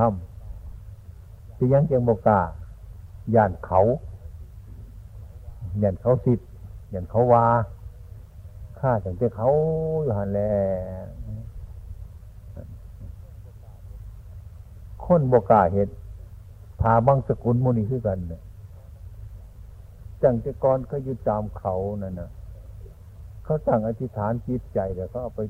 [0.77, 2.41] ำที่ยังเจียงบกา
[3.35, 3.81] ย่านเขา
[5.81, 6.47] ย่านเขาสิทธิ์
[6.93, 7.45] ย่านเขาวา
[8.79, 9.49] ข้าแต่งแต่เขา
[10.03, 10.39] อยู่หันแล
[15.05, 15.89] คนบกาเห็ด
[16.81, 18.41] พาบังสกุลมุนีคือกันเนี่ย
[20.23, 22.29] จังแต่กรก็อยู่ตามเขานั่นนะ
[23.43, 25.41] เขาตั้งอธิษฐานจิตใจแล้วก็เอาไป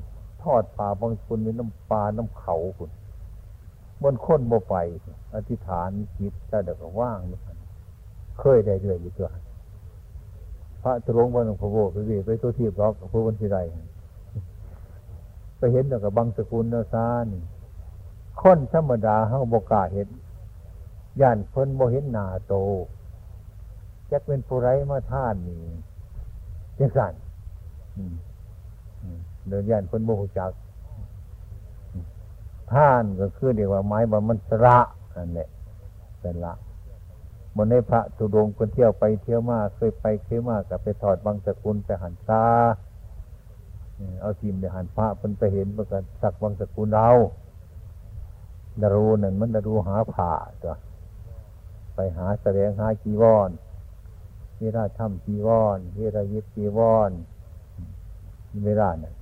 [0.46, 2.90] ทอดป่าบางคนในน้ำปลาน้ำเขาคุณ
[4.02, 4.74] บนค้นโมไป
[5.34, 7.18] อธิษฐานจิตแต่เด็กว่าง
[8.40, 9.30] เคยได้เรื่อยอยู่ตัว
[10.82, 13.58] พระตรงวันหลวงพ่อโบไปเวไปตัวที่บล็อกพระวันที่ไร
[15.58, 17.26] ไปเห็นแล้วกับบางสกุลนาซาน
[18.40, 20.08] ค้นธรรมดาเขาบกาเห็น
[21.20, 22.54] ย่านเพิ่นโมเห็นหนาโต
[24.10, 25.58] จะเป็นผู้ไรมาท่านนี่
[26.78, 27.14] จังสัน
[29.48, 30.52] เดินย่านคนโมหจัก
[32.72, 34.78] ท่านก็คือเดียกว่าไม้บามันสระ
[35.16, 35.48] นั่นแหละ
[36.22, 36.52] สระ
[37.56, 42.42] บนในพระตุดงคนเที่ยวไปเที่ยวมาเคยไปเคยมากับไปถอดบางสกุลไปหันซา
[44.20, 47.08] เอาทีมไปหันพระเพิ่นไปเห็นเมื่อกันสักบางสกุลเรา
[48.80, 50.32] ดารูนั่นมันดารูหาผ่า
[50.62, 50.74] ตัว
[51.94, 53.50] ไปหาแสดงหาจีวร
[54.60, 56.78] เวลาทำจีวรเวลายิบจีว
[57.08, 57.10] ร
[58.64, 59.12] เวลาเนี่ย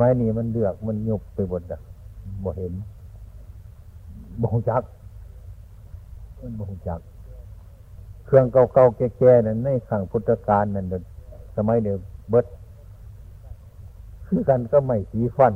[0.00, 1.80] มัยนี้มันเลือกมันยุบไปบนอะ
[2.44, 2.72] บ่เห็น
[4.40, 4.82] บ่หจัก
[6.40, 7.00] มันบ่หจัก
[8.24, 10.86] เครื่องเก่าๆแก่ๆนั้นในขังพุทธกาลนั่น
[11.56, 11.96] สมัยเดียว
[12.28, 12.46] เบิด
[14.26, 15.54] คือกันก็ไม่สีฟัน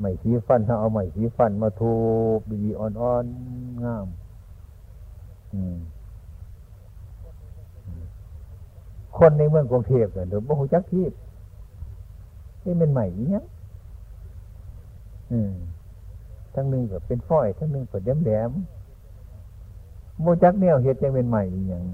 [0.00, 1.94] ไม่สีฟันถ้าเอาไม่สีฟันมาทู
[2.38, 4.06] บดีอ่อนๆงาม
[9.18, 11.04] คนในเมืองกรุงเทพเนี่ยเดี๋ยวบ่หูจักที่
[12.64, 13.42] นี่เป็นใหม่เนี้ย
[16.54, 18.50] ทั้งหนึ่งก็เป็นฝ้อย ทั้งหนึ่งก็แหลมแหลม
[20.20, 21.84] โมจักเนี่ยเฮ็ดยังเป็นใหม่อย่าง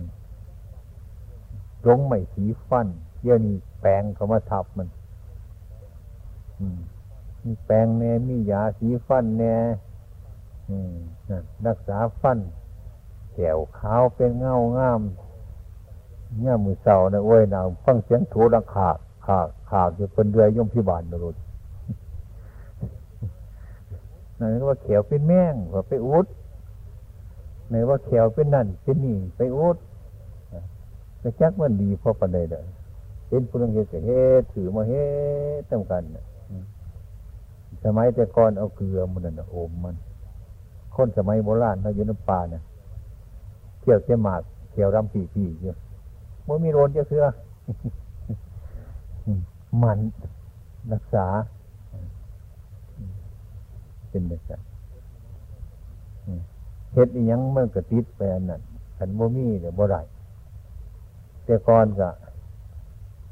[1.86, 2.86] รงใหม่สีฟัน
[3.22, 4.88] เดี๋ยวนี้แปลงเขามาทับมัน
[7.44, 9.56] มีแปลงแน่มียาสีฟันแน่
[11.66, 12.38] รักษาฟัน
[13.34, 15.00] แก้วขาวเป็นเงางาม
[16.40, 21.36] เนี่ยมือเสาเนี่ยโอ้ยหนาวฟังเสียงถูดังขาด ขาดขาดอยู่เป็นเรือยย่อมพิบาลนรุษ
[24.38, 26.26] นั่นว่าเขียวเป็นแม่งว่าไปอุด
[27.68, 29.76] ไหนว่าเขียวเป็นนั่นเป็นนี่ไปอุด
[31.20, 32.62] แต่จักมันดีพอปันใดเด้อ
[33.28, 34.10] เห็นผู้นังเหตุเห
[34.40, 34.94] ตุถือมาเห
[35.60, 36.02] ตุต้งกัน
[37.84, 39.96] สมัยแต่ก่อนเอาเกลือมันน่ะโอมมัน
[40.94, 42.62] คนสมัยโบราณเขาอยู่น้ำปลาเนี่ย
[43.80, 45.78] เขี่ยวเจ้หมากเขี่ยวรำปีปีเยอะ
[46.46, 47.24] บ่มีโรนจะเสือ
[49.82, 49.98] มัน
[50.92, 51.26] รักษา
[54.10, 54.62] เป็นแบบนั้น
[56.92, 58.60] เฮ็ดอีหยังเมันก็ติดแปลนนั่น
[58.98, 60.00] ขันบ่มีเดี๋ยวบ่ได้
[61.44, 62.08] แต่ก่อนก็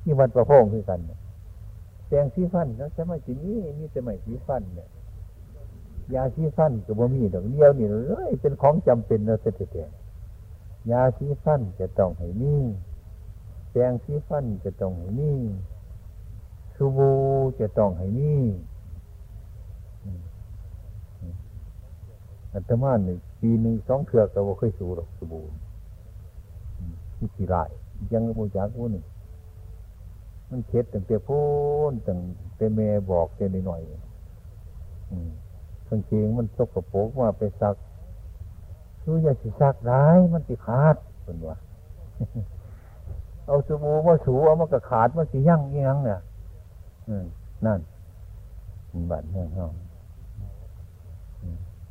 [0.03, 1.01] ที่วัดประโพงคือกัน
[2.07, 4.89] แปลงสีฟันแล้วจะมาจีนี้มีแต่ไม่สีฟันเนี่ย
[6.15, 7.97] ยาสีฟันก็บ่มีดอกเดียวนี่เล
[8.29, 9.77] ยเป็นของจำเป็นนะเสด็จ
[10.91, 12.55] ยาสีฟันจะต้องให้มี
[13.71, 15.39] แปลงสีฟันจะต้องให้นี่
[16.77, 17.11] สูบู
[17.61, 18.35] จะต้องให้มี
[22.53, 25.45] อัตมาหนึ่งปีหนึ่งสองเถือกก็บ่เคยสูหรอกสบู่
[27.19, 27.55] มีกี่ไร
[28.13, 29.03] ยังบูจากผู้หนึ่
[30.51, 31.41] มันเค็ดตั้งแต่พู
[31.91, 32.19] นตั้ง
[32.57, 33.83] แต่แม่บอกแค่หน่อย
[35.87, 37.75] ทั้งจริงมันตกกระโปกมาไปซัก
[39.03, 41.57] คืออย่าสิซักร้ายมันติขาดเป็นว่า
[43.47, 46.21] เอาสบู่มาสูเอามันก็ขาดมันสิยั่งยังเนี่ย
[47.67, 47.81] นั่น
[49.11, 49.73] บัดเรื่องห้อง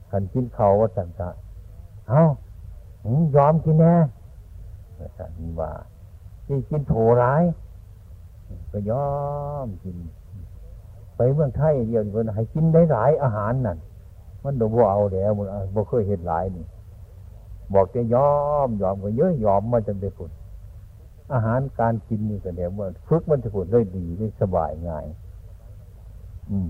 [0.10, 1.30] ขันกินเขาว่าสันตะ
[2.08, 2.24] เอา
[3.36, 3.96] ยอมกินแน่
[5.18, 5.72] สันว่า
[6.46, 7.44] ที่กินโถร้าย
[8.72, 9.08] ก็ยอ
[9.66, 9.96] มกิน
[11.16, 13.78] ไปเมืองไทยเดียวเนให้กินได้หลายอาหารนั่น
[14.44, 16.66] มันดบ่เอาแล้วมันบ่เคยเห็นหลายนี่
[17.74, 18.34] บอกจะยอ
[18.66, 20.32] มยอมก็เยอะยอมมาจนไปฝุ่น
[21.34, 25.06] อาหารการกินนี่ก็เดี๋ยวมันฝึกมันจะฝุ่นได้ดีได้สบายง่าย
[26.50, 26.68] อืม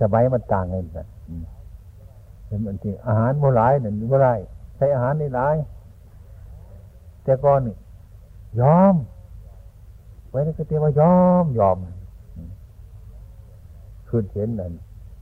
[0.00, 1.06] สบายมันต่างกันนะ
[2.46, 4.40] เห็นมันที่อาหารโบราณนั่นโบราณ
[4.76, 5.56] ใช้อาหารในหลาย
[7.24, 7.76] แต่ก่อนนี่
[8.60, 8.94] ยอม
[10.28, 11.76] ไว้ในกติว่ายอมยอม
[14.08, 14.72] คืนเห็นนั่น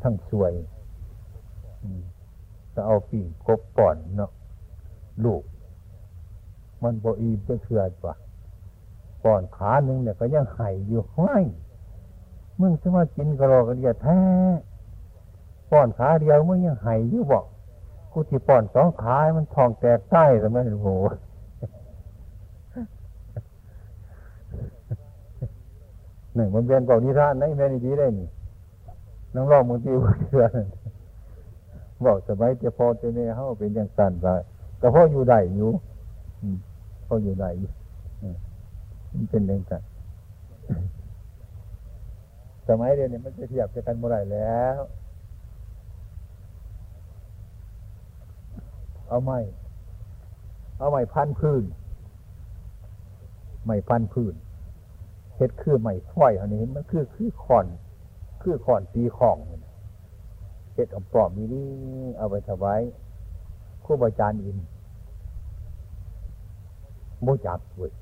[0.02, 0.52] ทั้งสวย
[2.74, 4.30] จะเอาปีกบป่อนเนาะ
[5.24, 5.42] ลูก
[6.82, 8.14] มันบอีเพื่อเชื่อปะ
[9.24, 11.44] ป่อนขาหนึ่งเนี่ยก็ยังไห่อยู่ห้อย
[12.60, 14.18] มึงจะมากินกระรอกระเดียแท้
[15.70, 17.44] ป้อนขาเดียวมึงยังไห้อยู่บอก
[18.12, 20.88] กูที่ป้อนสองขามันทองแตกใต้แต่ไม่โห
[26.34, 28.28] หนึ่งมันเป็นเก่านิทานนะแม่นี่ดีได้นี่
[29.34, 30.44] น้องรองมึงตีว่าเชื่อ
[32.04, 34.26] บอกสบายจะพอจะเนี่เขาเป็นอย่างสั้นไป
[34.78, 35.70] แต่พ่ออยู่ได้อยู่
[37.06, 37.70] พ่ออยู่ได้อยู่
[39.12, 39.82] มันเป็นอย่างสั้น
[42.68, 44.78] สมัยเดียวนี้มันจะเทียบกันเมื่อไรแล้ว
[49.08, 49.38] เอาไม้
[50.78, 51.64] เอาไม้พันพื้น
[53.64, 54.34] ไม้พันพื้น
[55.36, 57.66] เฮ็ดคือไม้ฝ้อยอันนี้ มันคือคือขอน
[58.42, 59.36] คือขอนตีของ
[60.74, 61.68] เฮ็ดเอาปลอมนี้นี่
[62.18, 62.80] เอาไปถวาย
[63.84, 64.58] ครูบาอาจารย์อิน
[67.22, 67.92] โมจับเว้ย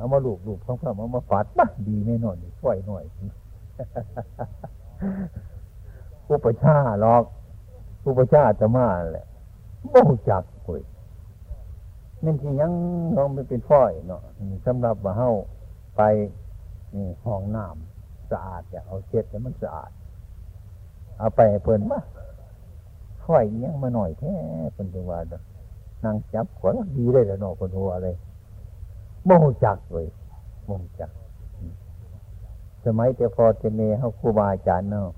[0.00, 3.04] เอามาลูบลูบข้างๆเอามาฟาดปะดีแน่นอนฝ้อยหน่อย
[6.30, 7.24] อุปชาหรอก
[8.06, 9.26] อุปชาจะมาแหละ
[9.90, 9.94] โม
[10.28, 10.80] จักคุย
[12.24, 12.72] นั่นที่ยัง
[13.16, 14.22] น้องไม่เป็นฝ้อยเนาะ
[14.66, 15.30] สำหรับว่าเฮา
[15.96, 16.02] ไป
[16.94, 19.90] นี่ห้องน้ำสะอาดอย่าเอาเช็ดแต่มันสะอาด
[21.18, 22.00] เอาไปเพิ่นมา
[23.24, 24.34] ฝ้อยยังมาหน่อยแท้
[24.74, 25.18] เป็นจังหวะ
[26.04, 28.08] นางจับขวดดีเลยแล้วเนาะคนหัวอะไร
[29.26, 29.30] โม
[29.64, 30.08] จักเลย
[30.66, 31.10] โมจัก
[32.84, 35.08] สมัยแต่พอเจเมเขาครูบาอาจารย์เนาะ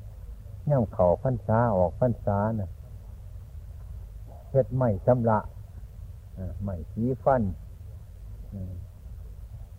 [0.70, 2.70] ย่ำเข่าพันษาออกพันษาเนะ
[4.50, 5.38] เฮ็ดไม่ชำระ
[6.62, 7.42] ไม่สีฟัน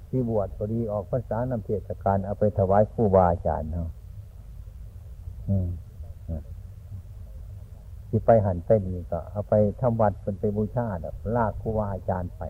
[0.07, 3.89] ที่บวชพอดีออกพรรษานำเทศกาลเอาไปถวายครูบาอาจารย์เนาะ
[8.09, 11.05] ที่ไปหันไปนี่ก็ เอาไปทำวัดเป็นไปบูชาเด
[11.35, 12.41] ลากครูบาอาจารย์ไป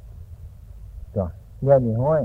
[1.14, 1.28] ตัว
[1.64, 2.24] เนี่ยมีห้อย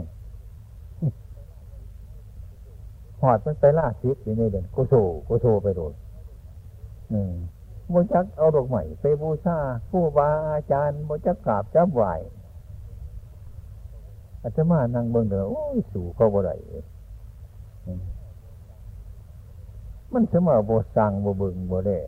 [3.21, 5.93] หอดมันไปล่าซิปอยู่ในเด่นโกโซโกโซไปโดน
[7.13, 7.35] อืม
[7.91, 9.59] โมจักเอาดอกใหม่ไปบูชา
[9.91, 12.03] ผู้บาอาจารย์โมจักกราบจับไหว
[14.43, 16.55] อาจมานั่งเบิ่งเด้อโอ้ยสู่เขาบ่ได้
[20.13, 21.99] มันเสมาบ่สั่งบ่เบิ่งบ่ได้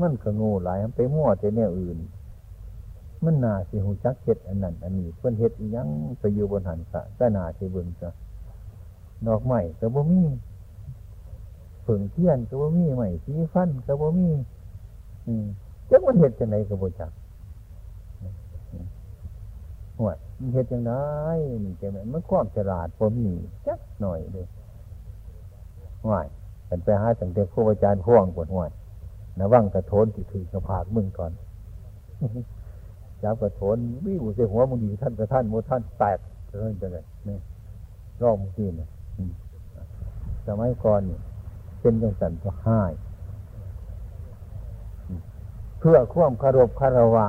[0.00, 1.98] มันก็งูหลายไปมั่วแต่แนวอื่น
[3.24, 8.10] มันนาสิหูจักเฮ็ดอันนั้นอันนี้เพิ่นเฮ็ดยังไปอยู่บนหันสะก็นาสิเบิ่งซะ
[9.26, 10.22] ดอกไม้ก็บ่มี
[11.86, 14.28] ผึ่งเทียนก็บ่มีไม้สีฟันก็บ่มี
[15.26, 15.46] อืม
[15.90, 17.12] จักมันเฮ็ดจังไดก็บ่จัก
[19.98, 20.92] ห่วยมันเฮ็ดจังได
[21.64, 23.34] นี่จังไดมันความฉลาดบ่มี
[23.66, 24.42] จักหน่อยเด้
[26.06, 26.26] ห่วย
[26.66, 28.70] เป็นไปหาตั้งแต่ครูอาจารย์ห่วงปวดห่วย
[29.40, 31.32] ระวังกระโทนที่ถือกระพากมึงก่อน
[33.22, 36.96] จับกระโถนวิวใส่หัวมึงดีท่านกระท่านโมท่านแตกเรื่องจะไง
[37.28, 37.38] นี่
[38.22, 38.86] รอบมึงที่นี่
[40.46, 41.18] สมัยก่อนเนี่
[41.80, 42.92] เป็นยังสันก็ห้าย
[45.78, 47.26] เพื่อควมคารพคารวะ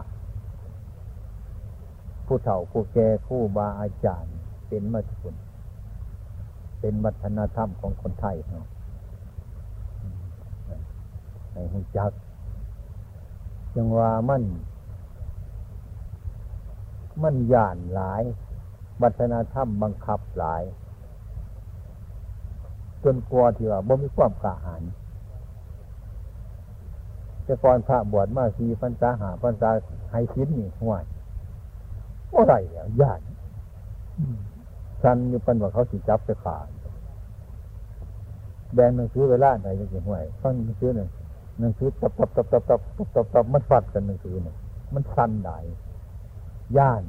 [2.26, 4.36] ผู้เฒ่าผู้แก่ผู้บาอาจารย์
[4.68, 5.36] เป็นมาทุน
[6.80, 8.68] เป็นวัฒนธรรมของคนไทยเนาะ
[11.54, 12.12] ในหุ่จัก
[13.76, 14.44] จังว่ามัน
[17.24, 18.24] มันย่านหลาย
[19.02, 20.64] วัฒนธรรมบังคับหลาย
[23.04, 24.82] จนกลัวที่ว่าบ่มีความกระหาย
[27.44, 29.70] แต่ก่อนพระบวชมาสีพันษาหาพันษา
[30.12, 31.04] ให้ชิ้นนี่ห่วย
[32.34, 33.22] อะไรเนี่ย่าน
[35.04, 36.68] สันอยู่ปันว่าเขาสิจับจะขาด
[38.76, 41.10] แดงหนังสือเวลาไหนจะเก็ห่วยฟังหนังสือหนึ่ง
[41.60, 42.80] หนังสือตับตับตับตับตับ
[43.16, 44.56] ตับตับมันฟัดกันหนังสือหนึ่ง
[44.94, 45.52] มันสันไหน
[46.78, 47.04] ย่าน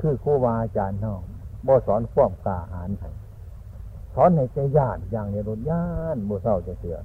[0.00, 1.22] คือครูบาอาจารย์น้อง
[1.66, 3.10] บ่สอนความกล้าหาญให้
[4.14, 6.98] สอนในใจย่านอย่างในรถย่านบ่เศร้าจะเสือ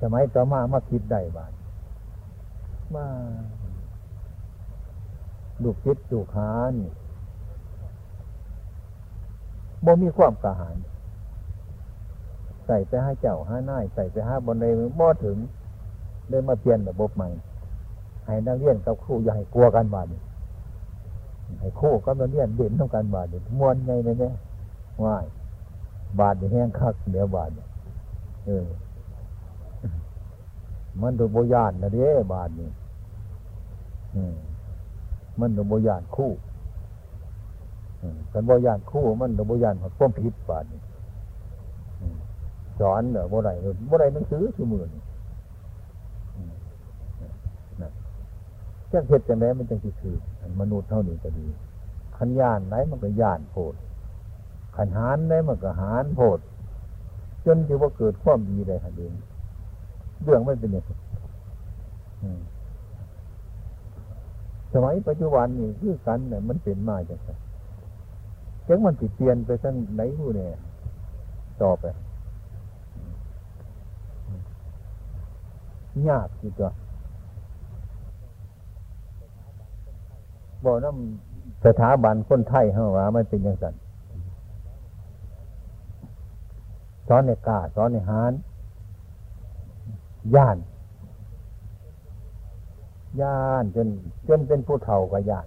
[0.00, 1.52] สมัยต่อมามาคิดได้บ้าน
[2.94, 3.06] มา
[5.62, 6.74] ลูกคิดลูกหาน
[9.84, 10.76] บ่มีความกระหาย
[12.66, 14.66] ใส่ไปให้เจ้าห้าน่ายใส่ไปห้าบนใน
[15.00, 15.38] บ่ถึง
[16.28, 17.28] เลยมาเปลี่ยนระบบใหม่
[18.26, 20.06] ให้นักเรียนกับครูอย่าให้กลัวกันบาด
[21.60, 23.26] ให้ครูกับนักเรียนเด่นต้องการบาด
[23.58, 24.34] มวนไงเนี่ยเนี่ย
[25.04, 25.24] ว่าย
[26.20, 27.50] บาดแห้งคักเดี๋ยวบาด
[28.46, 28.66] เออ
[31.00, 32.70] มันตัวโบยานนะเด้บาทนี่
[35.40, 36.30] มันตัวโบยานคู่
[38.32, 40.80] กันโบยานคู่ มันตัวโบยานความผิดบาทนี่
[42.80, 43.50] สอนเนอโบไร
[43.88, 45.02] โบไรหนังสือคือมือนี่
[48.92, 50.16] จ้าเหตุจังไดมันจังสิคือ
[50.60, 51.46] มนุษย์เท่านี้ก็ดี
[52.16, 53.74] ขันยานไหนมันก็ยานโพด
[54.76, 56.38] ขันหานไหนมันก็หานโพด
[57.44, 59.12] จนที่ว่าเกิดความดีได้ฮะเอง
[60.22, 60.96] เรื่องไม่เป็นอย่างนี้
[64.72, 67.28] สมัยปัจจุบันนี่คือกันเนี่ยมันเป็นมาจังไง
[68.68, 70.48] จังมันติดเปลี่ยนไปทั้งไหนผู้เนี่ย
[71.62, 71.84] ต่อไป
[76.08, 76.70] ยากทีตัว
[80.64, 83.74] บอกน้ำสถาบันคนไทยเฮาว่ามันเป็นอย่างนั้น
[87.08, 88.32] สอนในกาสอนในหาน
[90.34, 90.58] ย่าน
[93.20, 93.88] ย่านจน
[94.28, 95.46] จนเป็นผู้เฒ่ากับย่าน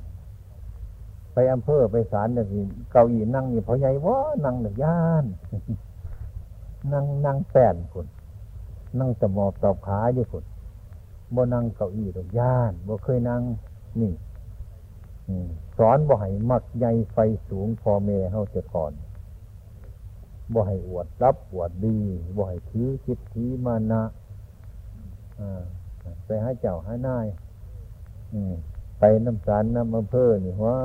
[1.34, 2.45] ไปอำเภอไปศาลเนี่ย
[2.91, 5.26] เก้าอี้นั่งนี่พอใหญ่ว่านั่งเนี่ยย่าน
[6.93, 8.07] นั่งนั่งแป้นคน
[8.99, 10.43] นั่งตะมอบตอบขาอยู่คน
[11.36, 13.41] บ่นั่งเก้าอี้ดอกย่านบ่เคยนั่ง
[14.01, 14.13] นี่
[15.78, 17.17] สอนบ่ให้มักใหญ่ไฟ
[17.47, 18.93] สูงพอเมเฮาเสีก่อน
[20.53, 21.97] บ่ให้อวดรับอวดดี
[22.36, 24.03] บ่ให้ถือคิดทีมานะ
[26.26, 27.28] ไปหาเจ้าหานาย
[28.99, 30.80] ไปน้ำสารน้ำอำเภอนี่ว้า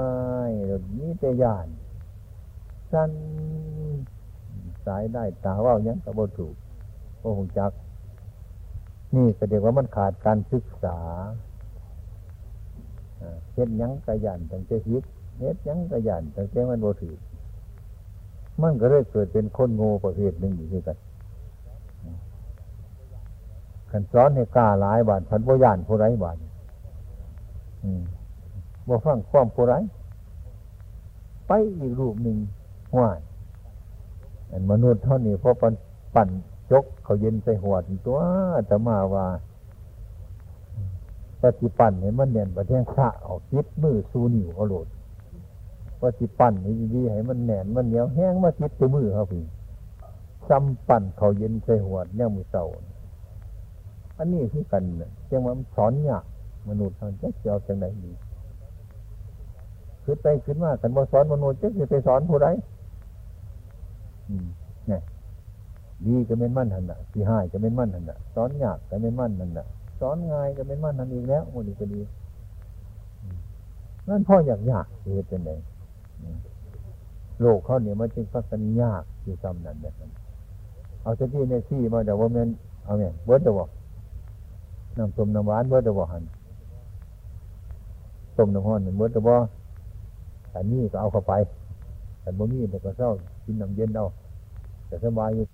[0.50, 1.68] ยรถนี้จะยาน
[2.92, 3.12] สั้น
[4.84, 6.54] สายได้ตาว่ายังกระโบถูก
[7.20, 7.72] โอ้หงจัก
[9.16, 10.98] นี่ก็เดียกว่ามันขาดการศึกษา
[13.54, 15.02] เฮ็ดยังกระยันตั้งใจฮิต
[15.38, 17.16] เฮ็ดยังกระยันตั้งใจมันโบถือ
[18.62, 20.96] มันก็เลยเกิดเป็นคนโง่ประเภทหนึ่งอยู่ด้วยกัน
[23.90, 26.36] ขันซ้อนให้กล้าหลายบาทพันบ่ยานผู้ไรบาท
[28.86, 29.74] บ่ฟังความผู้ไร
[31.46, 32.36] ไปอีกรูปหนึ่ง
[32.94, 33.18] ห่วย
[34.50, 35.72] อันมนุษย์เท่านี้พอปัน
[36.14, 36.28] ปั่น
[36.70, 38.18] จกเขาเย็นใส่หัวตัว
[38.70, 39.26] จะมาว่า
[41.42, 44.86] ปฏิปันเนี่ยมันเนียนประเทศพระออกคิดมือสูนิ่วเขาโหลด
[46.00, 49.44] ปฏิปันนี่ดีให้มันแน่นมันเหนียวแห้งมาคิดตัวมือเขาพี่
[50.48, 52.64] ซ้ำปั่นเขาเย็นใส่หัวเนี่ยมือเสา
[54.18, 56.24] อันนี้คือกันเนี่ยจังว่าสอนยาก
[56.68, 58.12] มนุษย์ทางจะเจ้าจังไหนดี
[60.04, 62.48] คือไปขึ้นมากันบ่สอนมนุษย์จะจะไปสอนผู้ใด
[64.88, 65.02] เนี่ย
[66.06, 69.66] ดีก็เป็นมั่นหันน่ะที่ห้ายก็เป็นมั่นหันน่ะสอนยากก็เป็นมั่นหันน่ะ
[70.00, 72.00] สอนง่ายก็เป็นมั่นหันอีกแล้วมันดีก็ดี
[74.08, 75.50] นั่นพ่ออยากยากเหตุเป็นไง
[77.40, 80.10] โลกเขาเนี่ยมันจึงพัฒนยากอยู่ซ้ำนั่นแบบนั้น
[81.02, 82.48] เอาจะที่ในที่มาแต่ว่ามัน
[82.84, 83.68] เอาเนี่ยเบิร์ดจะบอก
[84.98, 86.22] น้ำส้มน้ำหวานเมื่อตะบ่หัน
[88.36, 89.34] ต้มน้ำห้อนเมื่อตะบ่
[90.50, 91.32] แต่นี่ก็เอาเข้าไป
[92.20, 93.10] แต่บ่มีแต่ก็เศร้า
[93.44, 94.04] กินน้ำเย็นเอา
[94.86, 95.44] แต่สบายอยู่